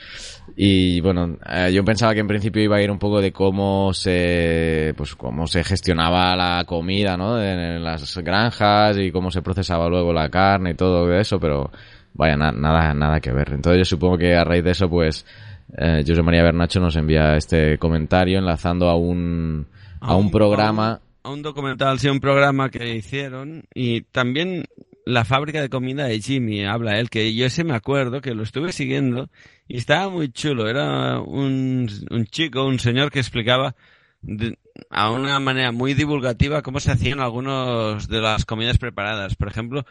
[0.56, 3.94] Y bueno, eh, yo pensaba que en principio iba a ir un poco de cómo
[3.94, 7.42] se, pues cómo se gestionaba la comida, ¿no?
[7.42, 11.72] En, en las granjas y cómo se procesaba luego la carne y todo eso, pero
[12.14, 13.52] vaya, na- nada, nada que ver.
[13.54, 15.26] Entonces yo supongo que a raíz de eso, pues,
[15.78, 19.68] eh, José María Bernacho nos envía este comentario enlazando a un,
[20.00, 21.02] a un programa.
[21.24, 23.64] A un documental, sí, un programa que hicieron.
[23.76, 24.66] Y también
[25.06, 28.44] la fábrica de comida de Jimmy, habla él, que yo ese me acuerdo que lo
[28.44, 29.30] estuve siguiendo
[29.68, 30.70] y estaba muy chulo.
[30.70, 33.76] Era un, un chico, un señor que explicaba
[34.22, 34.58] de-
[34.90, 39.36] a una manera muy divulgativa cómo se hacían algunos de las comidas preparadas.
[39.36, 39.86] Por ejemplo,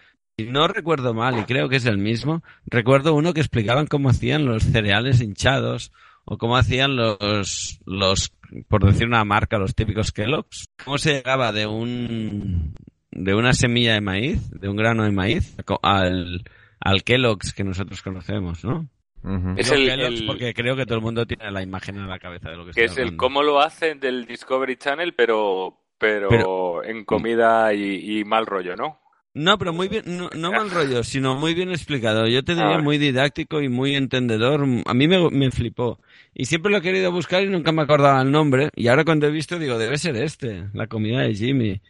[0.46, 4.44] no recuerdo mal, y creo que es el mismo, recuerdo uno que explicaban cómo hacían
[4.46, 5.92] los cereales hinchados
[6.24, 8.32] o cómo hacían los, los,
[8.68, 10.66] por decir una marca, los típicos Kellogg's.
[10.84, 12.74] Cómo se llegaba de un,
[13.10, 16.44] de una semilla de maíz, de un grano de maíz, al,
[16.80, 18.88] al Kellogg's que nosotros conocemos, ¿no?
[19.56, 22.56] Es el- porque creo que todo el mundo tiene la imagen en la cabeza de
[22.56, 27.04] lo que Que es el cómo lo hacen del Discovery Channel, pero, pero, Pero- en
[27.04, 29.00] comida y, y mal rollo, ¿no?
[29.38, 32.26] No, pero muy bien, no, no mal rollo, sino muy bien explicado.
[32.26, 34.66] Yo te diría muy didáctico y muy entendedor.
[34.86, 36.00] A mí me, me flipó.
[36.34, 38.70] Y siempre lo he querido buscar y nunca me acordaba el nombre.
[38.74, 41.80] Y ahora cuando he visto digo, debe ser este, la comida de Jimmy.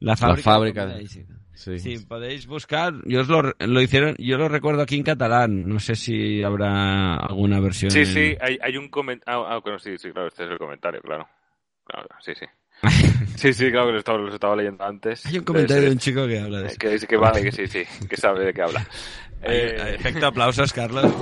[0.00, 0.36] La fábrica.
[0.36, 1.06] de fábrica de-.
[1.54, 1.78] Sí.
[1.78, 5.68] Si podéis buscar, yo os lo, lo hicieron, yo lo recuerdo aquí en catalán.
[5.68, 7.90] No sé si habrá alguna versión.
[7.90, 9.46] Sí, en- sí, hay, hay un comentario.
[9.46, 11.28] Ah, ah, bueno, sí, sí, claro, este es el comentario, claro.
[11.84, 12.46] Claro, sí, sí.
[13.36, 15.26] Sí, sí, claro que lo estaba, lo estaba leyendo antes.
[15.26, 16.74] Hay un comentario de un chico que habla de este.
[16.74, 16.78] eso.
[16.78, 18.86] Que dice que vale, que sí, sí, que sabe de qué habla.
[19.42, 21.12] Eh, efecto aplausos, Carlos.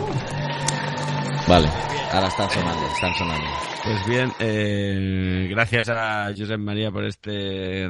[1.49, 1.69] Vale,
[2.13, 3.47] ahora están sonando, están sonando.
[3.83, 7.89] Pues bien, eh, gracias a Josep María por este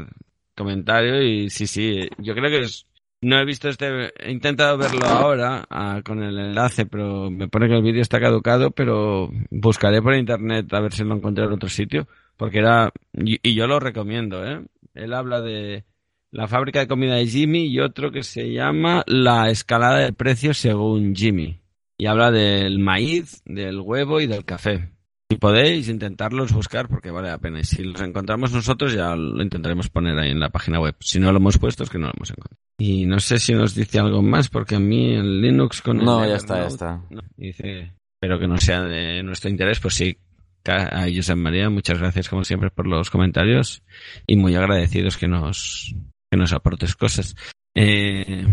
[0.57, 2.87] comentario y sí, sí, yo creo que es,
[3.23, 7.67] no he visto este, he intentado verlo ahora ah, con el enlace, pero me pone
[7.69, 11.53] que el vídeo está caducado, pero buscaré por internet a ver si lo encontré en
[11.53, 12.07] otro sitio,
[12.41, 14.65] porque era, y, y yo lo recomiendo, ¿eh?
[14.95, 15.85] Él habla de
[16.31, 20.57] la fábrica de comida de Jimmy y otro que se llama la escalada de precios
[20.57, 21.61] según Jimmy.
[21.99, 24.89] Y habla del maíz, del huevo y del café.
[25.29, 27.61] Si podéis intentarlos buscar porque vale la pena.
[27.61, 30.97] Y si los encontramos nosotros ya lo intentaremos poner ahí en la página web.
[31.01, 32.57] Si no lo hemos puesto es que no lo hemos encontrado.
[32.79, 36.07] Y no sé si nos dice algo más porque a mí el Linux con el
[36.07, 37.05] No, ya está, ya está.
[37.11, 40.17] no, dice, espero que no sea de nuestro interés, pues sí.
[40.67, 43.83] A Josep María, muchas gracias como siempre por los comentarios
[44.27, 45.95] y muy agradecidos que nos,
[46.31, 47.35] que nos aportes cosas.
[47.75, 48.45] Eh,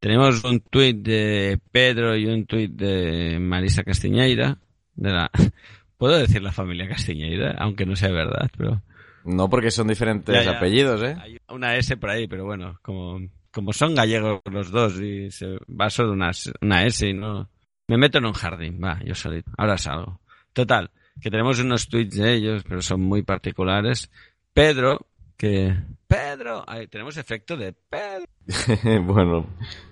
[0.00, 4.58] tenemos un tuit de Pedro y un tuit de Marisa Castiñeira,
[4.94, 5.30] de la,
[5.98, 8.82] puedo decir la familia Castiñeira, aunque no sea verdad, pero
[9.24, 10.58] No porque son diferentes Ya, ya.
[10.58, 11.16] apellidos, ¿eh?
[11.20, 13.18] hay una S por ahí, pero bueno, como,
[13.50, 17.48] como son gallegos los dos y se va solo una, S- una S y no,
[17.88, 19.50] Me meto en un jardín, va, yo solito.
[19.58, 20.20] Ahora salgo.
[20.52, 20.90] Total,
[21.20, 24.10] que tenemos unos tweets de ellos, pero son muy particulares.
[24.52, 25.74] Pedro, que...
[26.06, 28.26] Pedro, Ay, tenemos efecto de Pedro.
[29.02, 29.46] bueno,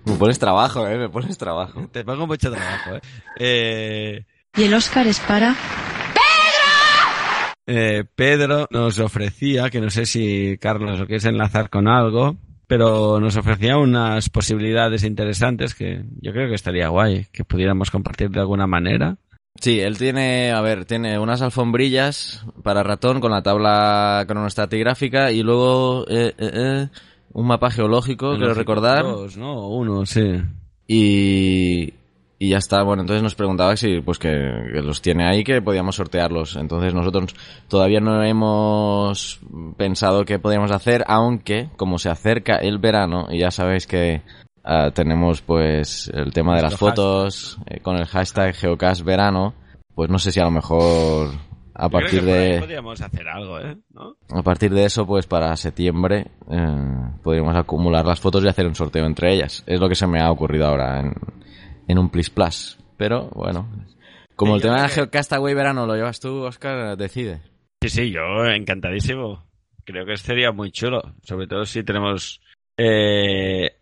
[0.05, 0.99] me pones trabajo, ¿eh?
[0.99, 1.89] Me pones trabajo.
[1.89, 3.01] Te pongo mucho trabajo, ¿eh?
[3.39, 4.27] eh
[4.57, 5.57] y el Oscar es para...
[7.67, 12.37] Eh, Pedro nos ofrecía, que no sé si Carlos lo quieres enlazar con algo,
[12.67, 18.31] pero nos ofrecía unas posibilidades interesantes que yo creo que estaría guay, que pudiéramos compartir
[18.31, 19.17] de alguna manera.
[19.61, 25.43] Sí, él tiene, a ver, tiene unas alfombrillas para ratón con la tabla cronoestratigráfica y
[25.43, 26.89] luego eh, eh, eh
[27.35, 29.05] un mapa geológico, quiero recordar.
[29.05, 29.69] Dos, ¿no?
[29.69, 30.43] Uno, sí.
[30.87, 31.95] Y,
[32.39, 32.83] y ya está.
[32.83, 34.29] Bueno, entonces nos preguntaba si pues que,
[34.83, 36.57] los tiene ahí que podíamos sortearlos.
[36.57, 37.35] Entonces nosotros
[37.69, 39.41] todavía no hemos
[39.77, 44.23] pensado qué podríamos hacer, aunque como se acerca el verano y ya sabéis que
[44.65, 49.55] ah, tenemos pues el tema de las fotos eh, con el hashtag geocastverano,
[49.95, 51.31] pues no sé si a lo mejor
[51.75, 53.77] a partir de podríamos hacer algo, ¿eh?
[54.31, 56.77] A partir de eso, pues para septiembre eh,
[57.23, 59.65] podríamos acumular las fotos y hacer un sorteo entre ellas.
[59.67, 61.13] Es lo que se me ha ocurrido ahora en,
[61.89, 62.79] en un Plis Plus.
[62.97, 63.69] Pero bueno,
[64.37, 67.41] como el tema de Geocastaway verano lo llevas tú, Oscar, decide.
[67.81, 69.45] Sí, sí, yo encantadísimo.
[69.85, 72.41] Creo que sería muy chulo, sobre todo si tenemos
[72.77, 73.82] eh,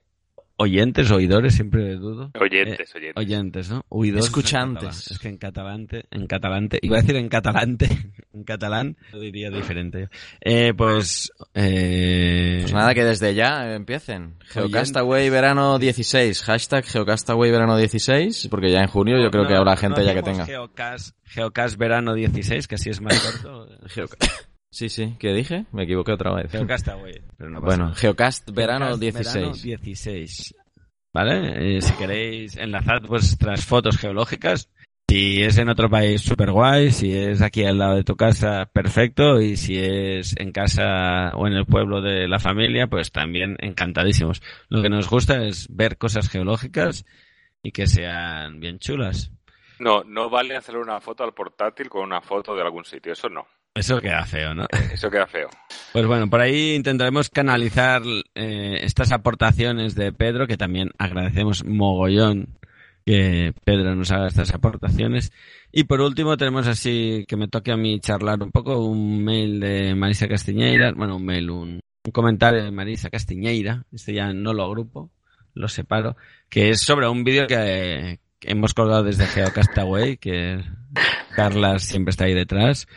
[0.60, 2.30] oyentes, oidores, siempre dudo.
[2.38, 3.16] Oyentes, oyentes.
[3.16, 3.82] Oyentes, ¿no?
[3.88, 5.10] Oidores Escuchantes.
[5.10, 7.78] Es que en catalán, en catalán, iba a decir en catalán,
[8.34, 10.10] en catalán, lo diría diferente.
[10.42, 12.58] Eh, pues, eh...
[12.60, 14.34] Pues nada, que desde ya empiecen.
[14.50, 19.76] Geocastaway verano 16, hashtag Geocastaway verano 16, porque ya en junio yo creo que habrá
[19.76, 20.44] gente ya que tenga.
[20.44, 23.66] Geocast, Geocast verano 16, que así es más corto.
[24.70, 25.66] Sí, sí, ¿qué dije?
[25.72, 26.52] Me equivoqué otra vez.
[26.52, 27.20] Geocastaway.
[27.60, 29.62] bueno, Geocast verano 16.
[29.62, 30.54] 16.
[31.12, 31.76] ¿Vale?
[31.76, 34.70] Eh, si queréis enlazar vuestras fotos geológicas,
[35.10, 36.92] si es en otro país, super guay.
[36.92, 39.40] Si es aquí al lado de tu casa, perfecto.
[39.40, 44.40] Y si es en casa o en el pueblo de la familia, pues también encantadísimos.
[44.68, 47.06] Lo que nos gusta es ver cosas geológicas
[47.60, 49.32] y que sean bien chulas.
[49.80, 53.12] No, no vale hacer una foto al portátil con una foto de algún sitio.
[53.12, 53.48] Eso no.
[53.74, 54.66] Eso queda feo, ¿no?
[54.92, 55.48] Eso queda feo.
[55.92, 58.02] Pues bueno, por ahí intentaremos canalizar
[58.34, 62.58] eh, estas aportaciones de Pedro, que también agradecemos mogollón
[63.06, 65.32] que Pedro nos haga estas aportaciones.
[65.72, 69.60] Y por último tenemos así que me toque a mí charlar un poco un mail
[69.60, 71.80] de Marisa Castiñeira, bueno, un mail, un,
[72.12, 75.10] comentario de Marisa Castiñeira, este ya no lo agrupo,
[75.54, 76.16] lo separo,
[76.48, 80.64] que es sobre un vídeo que, que hemos colgado desde Geocastaway, que
[81.34, 82.88] Carla siempre está ahí detrás,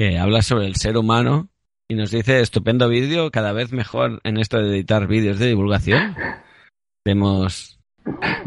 [0.00, 1.50] que habla sobre el ser humano
[1.86, 6.16] y nos dice estupendo vídeo, cada vez mejor en esto de editar vídeos de divulgación.
[7.04, 7.78] Vemos,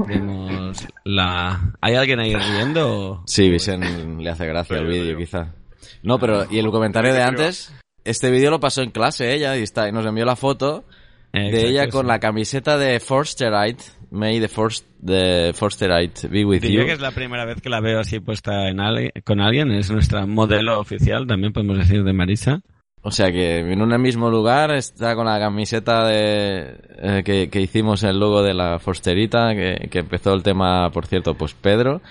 [0.08, 1.76] vemos la...
[1.80, 3.22] ¿Hay alguien ahí riendo?
[3.28, 5.54] Sí, Vicen le hace gracia el vídeo, quizá.
[6.02, 7.72] No, pero y el comentario de antes,
[8.04, 10.86] este vídeo lo pasó en clase ella y está y nos envió la foto
[11.34, 13.84] de ella con la camiseta de Forsterite
[14.14, 16.86] May the, first, the Forsterite be with Diría you.
[16.86, 18.78] que es la primera vez que la veo así puesta en
[19.24, 19.72] con alguien.
[19.72, 22.62] Es nuestra modelo oficial, también podemos decir, de Marisa.
[23.02, 27.60] O sea que en un mismo lugar está con la camiseta de, eh, que, que,
[27.60, 32.02] hicimos el logo de la Forsterita, que, que, empezó el tema, por cierto, pues Pedro,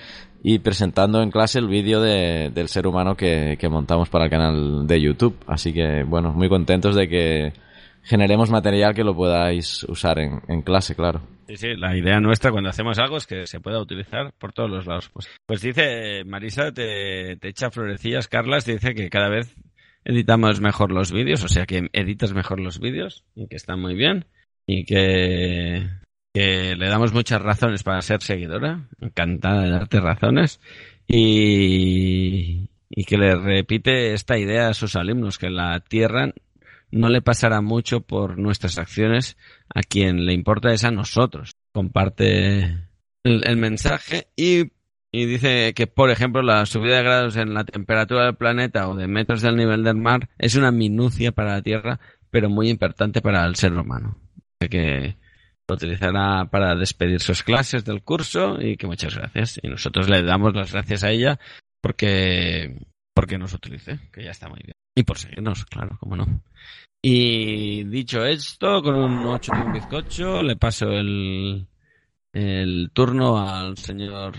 [0.42, 4.30] y presentando en clase el vídeo de, del ser humano que, que montamos para el
[4.30, 5.36] canal de YouTube.
[5.46, 7.52] Así que, bueno, muy contentos de que
[8.02, 11.20] generemos material que lo podáis usar en, en, clase, claro.
[11.48, 14.70] Sí, sí, la idea nuestra cuando hacemos algo es que se pueda utilizar por todos
[14.70, 15.10] los lados.
[15.12, 19.54] Pues, pues dice, Marisa te, echa florecillas, Carlas, dice que cada vez
[20.04, 23.94] editamos mejor los vídeos, o sea que editas mejor los vídeos y que están muy
[23.94, 24.26] bien
[24.66, 25.88] y que,
[26.32, 30.60] que le damos muchas razones para ser seguidora, encantada de darte razones
[31.06, 36.32] y, y que le repite esta idea a sus alumnos, que la tierra
[36.92, 39.36] no le pasará mucho por nuestras acciones,
[39.74, 41.56] a quien le importa es a nosotros.
[41.72, 42.78] Comparte
[43.24, 44.70] el, mensaje y,
[45.10, 48.94] y, dice que, por ejemplo, la subida de grados en la temperatura del planeta o
[48.94, 51.98] de metros del nivel del mar es una minucia para la Tierra,
[52.30, 54.18] pero muy importante para el ser humano.
[54.60, 55.16] Que
[55.66, 59.58] lo utilizará para despedir sus clases del curso y que muchas gracias.
[59.62, 61.40] Y nosotros le damos las gracias a ella
[61.80, 62.76] porque,
[63.14, 64.74] porque nos utilice, que ya está muy bien.
[64.94, 66.42] Y por seguirnos, claro, como no.
[67.04, 71.66] Y dicho esto, con un 8 de un bizcocho, le paso el,
[72.32, 74.34] el turno al señor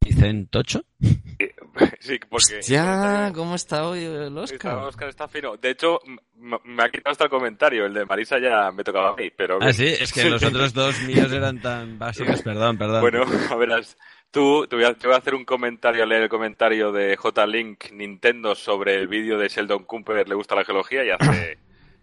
[0.00, 0.82] Vicentocho.
[2.00, 2.60] Sí, porque...
[2.62, 4.54] Ya, ¿cómo está hoy el Oscar?
[4.54, 5.56] Está, Oscar está fino.
[5.56, 6.00] De hecho,
[6.34, 7.86] me ha quitado hasta el comentario.
[7.86, 9.58] El de Marisa ya me tocaba a mí, pero...
[9.62, 12.42] Ah, sí, es que los otros dos míos eran tan básicos.
[12.42, 13.00] Perdón, perdón.
[13.00, 13.96] Bueno, a verás.
[14.30, 17.92] Tú, te voy, a, te voy a hacer un comentario, leer el comentario de J-Link
[17.92, 21.58] Nintendo sobre el vídeo de Sheldon Cooper, le gusta la geología y hace...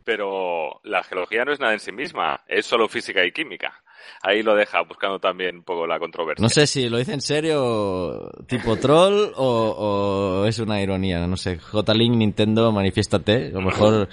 [0.08, 3.74] Pero la geología no es nada en sí misma, es solo física y química.
[4.22, 6.42] Ahí lo deja, buscando también un poco la controversia.
[6.42, 11.28] No sé si lo dice en serio, tipo troll, o, o es una ironía.
[11.28, 13.48] No sé, J-Link Nintendo, manifiéstate.
[13.48, 14.08] A lo mejor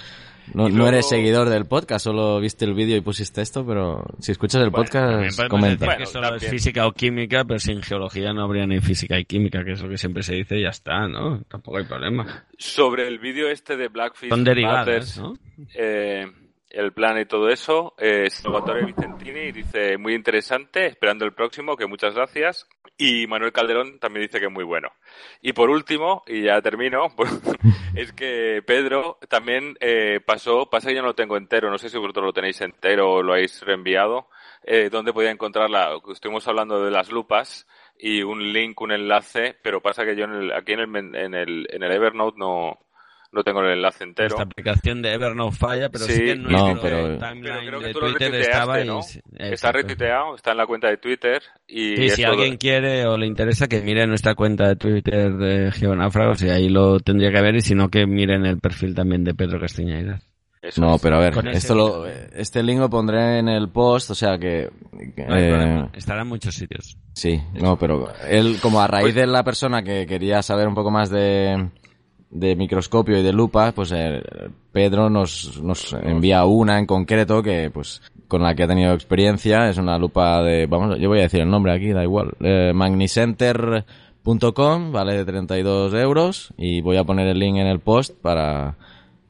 [0.53, 3.65] no, Y no eres luego- seguidor del podcast, solo viste el vídeo y pusiste esto,
[3.65, 5.85] pero si escuchas el podcast, comenta.
[5.85, 9.25] decir que solo es física o química, pero sin geología no habría ni física y
[9.25, 11.41] química, que es lo que siempre se dice y ya está, ¿no?
[11.49, 12.45] Tampoco hay problema.
[12.57, 15.33] Sobre el vídeo este de Blackfish Son derivadas, Matters, ¿no?
[15.75, 16.31] eh,
[16.75, 21.87] el plan y todo eso, eh, Salvatore Vicentini dice muy interesante, esperando el próximo, que
[21.87, 22.67] muchas gracias.
[22.97, 24.89] Y Manuel Calderón también dice que muy bueno.
[25.41, 27.07] Y por último, y ya termino,
[27.95, 31.89] es que Pedro también eh, pasó, pasa que yo no lo tengo entero, no sé
[31.89, 34.29] si vosotros lo tenéis entero o lo habéis reenviado,
[34.63, 35.97] eh, donde podía encontrarla.
[36.11, 40.33] Estuvimos hablando de las lupas y un link, un enlace, pero pasa que yo en
[40.33, 42.79] el- aquí en el, en el, en el Evernote no,
[43.35, 44.29] no tengo el enlace entero.
[44.29, 47.79] Esta aplicación de Evernote falla, pero sí, Sí, que en no, pero- timeline Pero creo
[47.81, 48.35] que de tú lo Twitter
[49.37, 53.17] Está retuiteado, está en la cuenta de Twitter y Sí, si todo- alguien quiere o
[53.17, 57.41] le interesa que mire nuestra cuenta de Twitter de Geonáufragos y ahí lo tendría que
[57.41, 60.21] ver y si no que miren el perfil también de Pedro Castiñeira.
[60.61, 61.01] Eso No, es.
[61.01, 64.69] pero a ver, esto lo, este link lo pondré en el post, o sea que...
[65.15, 66.97] que, No hay eh, problema, Estará en muchos sitios.
[67.13, 70.73] Sí, no, pero él, como a raíz Pues- de la persona que quería saber un
[70.73, 71.69] poco más de,
[72.29, 74.21] de microscopio y de lupa, pues eh,
[74.71, 79.69] Pedro nos, nos envía una en concreto que, pues, con la que ha tenido experiencia.
[79.69, 82.31] Es una lupa de, vamos, yo voy a decir el nombre aquí, da igual.
[82.41, 86.53] Eh, magnicenter.com, vale 32 euros.
[86.57, 88.75] Y voy a poner el link en el post para,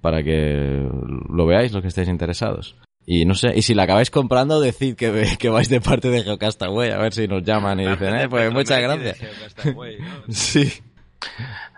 [0.01, 0.89] para que
[1.29, 2.75] lo veáis, los que estéis interesados.
[3.07, 6.23] Y no sé, y si la acabáis comprando, decid que, que vais de parte de
[6.23, 9.19] Geocastaway, a ver si nos llaman y dicen, eh, pues muchas gracias.
[10.29, 10.71] Sí.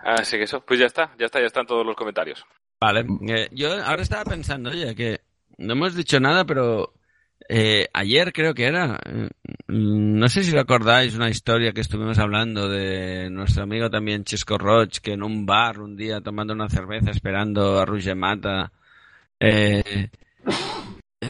[0.02, 2.44] Así que eso, pues ya está, ya está, ya están todos los comentarios.
[2.80, 5.20] Vale, eh, yo ahora estaba pensando, oye, que
[5.58, 6.94] no hemos dicho nada, pero
[7.48, 9.28] eh, ayer creo que era, eh,
[9.68, 14.58] no sé si lo acordáis, una historia que estuvimos hablando de nuestro amigo también Chisco
[14.58, 18.70] Roch, que en un bar un día tomando una cerveza esperando a Ruge Mata,
[19.40, 20.10] eh,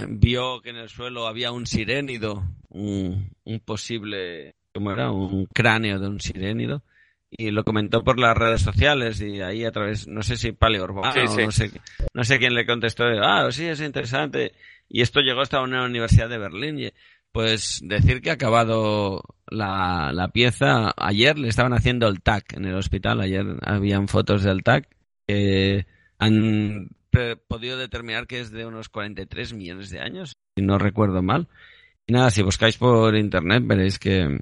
[0.09, 5.11] vio que en el suelo había un sirénido, un, un posible, ¿cómo era?
[5.11, 6.83] Un cráneo de un sirénido.
[7.31, 10.85] Y lo comentó por las redes sociales y ahí a través, no sé si Paleo
[10.85, 11.45] Urbano, Sí, sí.
[11.45, 11.71] no sé,
[12.15, 14.53] no sé quién le contestó, ah, sí, es interesante.
[14.89, 16.79] Y esto llegó hasta una universidad de Berlín.
[16.79, 16.91] Y,
[17.33, 22.65] pues decir que ha acabado la, la pieza, ayer le estaban haciendo el TAC en
[22.65, 24.89] el hospital, ayer habían fotos del TAC
[25.27, 25.87] que
[26.19, 26.89] han
[27.47, 31.49] podido determinar que es de unos 43 millones de años, si no recuerdo mal.
[32.07, 34.39] Y nada, si buscáis por internet veréis que,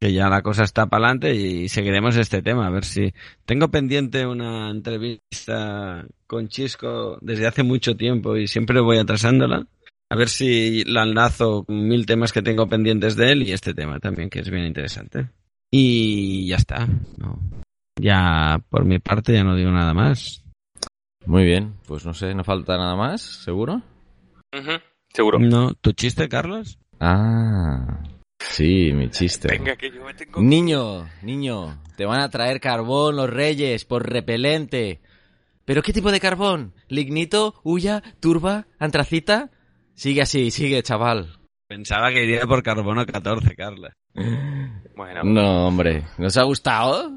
[0.00, 2.66] que ya la cosa está para adelante y seguiremos este tema.
[2.66, 3.12] A ver si.
[3.44, 9.66] Tengo pendiente una entrevista con Chisco desde hace mucho tiempo y siempre voy atrasándola.
[10.08, 13.74] A ver si la enlazo con mil temas que tengo pendientes de él y este
[13.74, 15.28] tema también, que es bien interesante.
[15.70, 16.88] Y ya está.
[17.18, 17.38] No.
[18.00, 20.42] Ya por mi parte ya no digo nada más.
[21.26, 23.82] Muy bien, pues no sé, no falta nada más, ¿seguro?
[25.12, 25.38] Seguro.
[25.38, 26.78] No, ¿tu chiste, Carlos?
[26.98, 28.02] Ah,
[28.40, 29.48] sí, mi chiste.
[29.48, 30.40] Venga, que yo me tengo...
[30.40, 35.00] Niño, niño, te van a traer carbón los reyes por repelente.
[35.64, 36.74] ¿Pero qué tipo de carbón?
[36.88, 37.54] ¿Lignito?
[37.62, 38.02] ¿Huya?
[38.18, 38.66] ¿Turba?
[38.78, 39.50] ¿Antracita?
[39.94, 41.38] Sigue así, sigue, chaval.
[41.68, 43.92] Pensaba que iría por carbono 14, Carla.
[44.96, 47.10] Bueno, No, hombre, ¿nos ha gustado?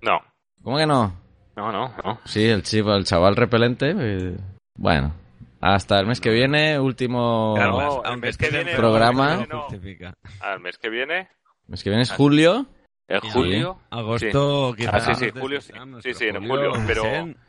[0.00, 0.18] no,
[0.62, 1.14] ¿Cómo que no?
[1.56, 2.20] no, no, no.
[2.24, 3.94] Sí, el chivo, el chaval repelente.
[3.98, 4.36] eh,
[4.76, 5.12] Bueno,
[5.60, 9.36] hasta el mes que viene, último Carlas, No, el aunque mes que viene- programa.
[9.36, 9.62] no No.
[9.62, 10.14] justifica.
[10.40, 11.28] Al mes que viene,
[11.66, 12.66] mes que viene es julio.
[13.10, 13.28] en Sí.
[13.30, 13.80] julio...
[13.90, 14.76] Agosto, sí.
[14.82, 15.08] quizás.
[15.08, 15.72] Ah, sí, sí, julio sí.
[16.02, 17.02] Sí, sí, en julio, julio, pero...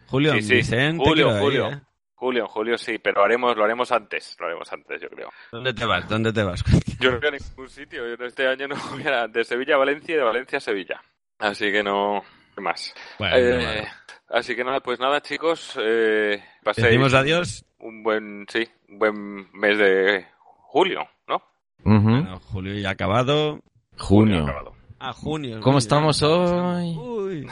[0.07, 1.69] Julio, sí, sí, Vicen, te julio, quiero ahí, julio.
[1.72, 1.81] ¿eh?
[2.15, 5.30] Julio, en julio sí, pero haremos, lo haremos antes, lo haremos antes, yo creo.
[5.52, 6.07] ¿Dónde te vas?
[6.07, 6.64] ¿Dónde te vas?
[6.99, 9.77] Yo no voy a ningún sitio, yo este año no voy a de Sevilla a
[9.80, 11.02] Valencia y de Valencia a Sevilla.
[11.40, 12.23] Así que no,
[12.56, 12.94] ¿qué más?
[13.19, 13.88] Bueno, Eh, vale.
[14.30, 17.65] Así que nada, pues nada chicos, eh, paséis Decimos adiós.
[17.80, 19.16] Un buen, sí, un buen
[19.54, 20.26] mes de
[20.62, 21.42] julio, ¿no?
[21.84, 23.60] Bueno, julio ya acabado.
[23.98, 24.44] Junio.
[24.44, 24.74] acabado.
[25.00, 25.60] Ah, junio.
[25.62, 26.28] ¿Cómo estamos ya.
[26.28, 26.96] hoy?
[26.98, 27.48] Uy.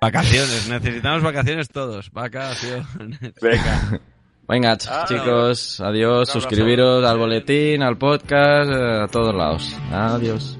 [0.00, 2.10] Vacaciones, necesitamos vacaciones todos.
[2.10, 2.86] Vacaciones.
[3.42, 4.00] Venga,
[4.48, 9.76] Venga, ch- Ah, chicos, adiós, suscribiros al boletín, al podcast, eh, a todos lados.
[9.92, 10.58] Adiós.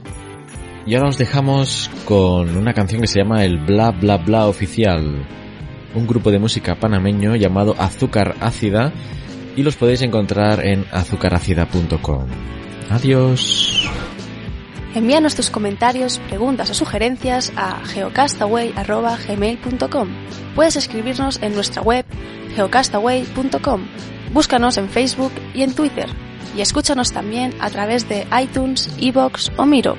[0.86, 5.26] Y ahora os dejamos con una canción que se llama el Bla Bla Bla Oficial,
[5.94, 8.92] un grupo de música panameño llamado Azúcar Ácida
[9.56, 12.26] y los podéis encontrar en azucaracida.com.
[12.90, 13.88] Adiós.
[14.94, 20.08] Envíanos tus comentarios, preguntas o sugerencias a geocastaway.gmail.com.
[20.54, 22.06] Puedes escribirnos en nuestra web
[22.56, 23.86] geocastaway.com.
[24.32, 26.08] Búscanos en Facebook y en Twitter.
[26.56, 29.96] Y escúchanos también a través de iTunes, Evox o Miro.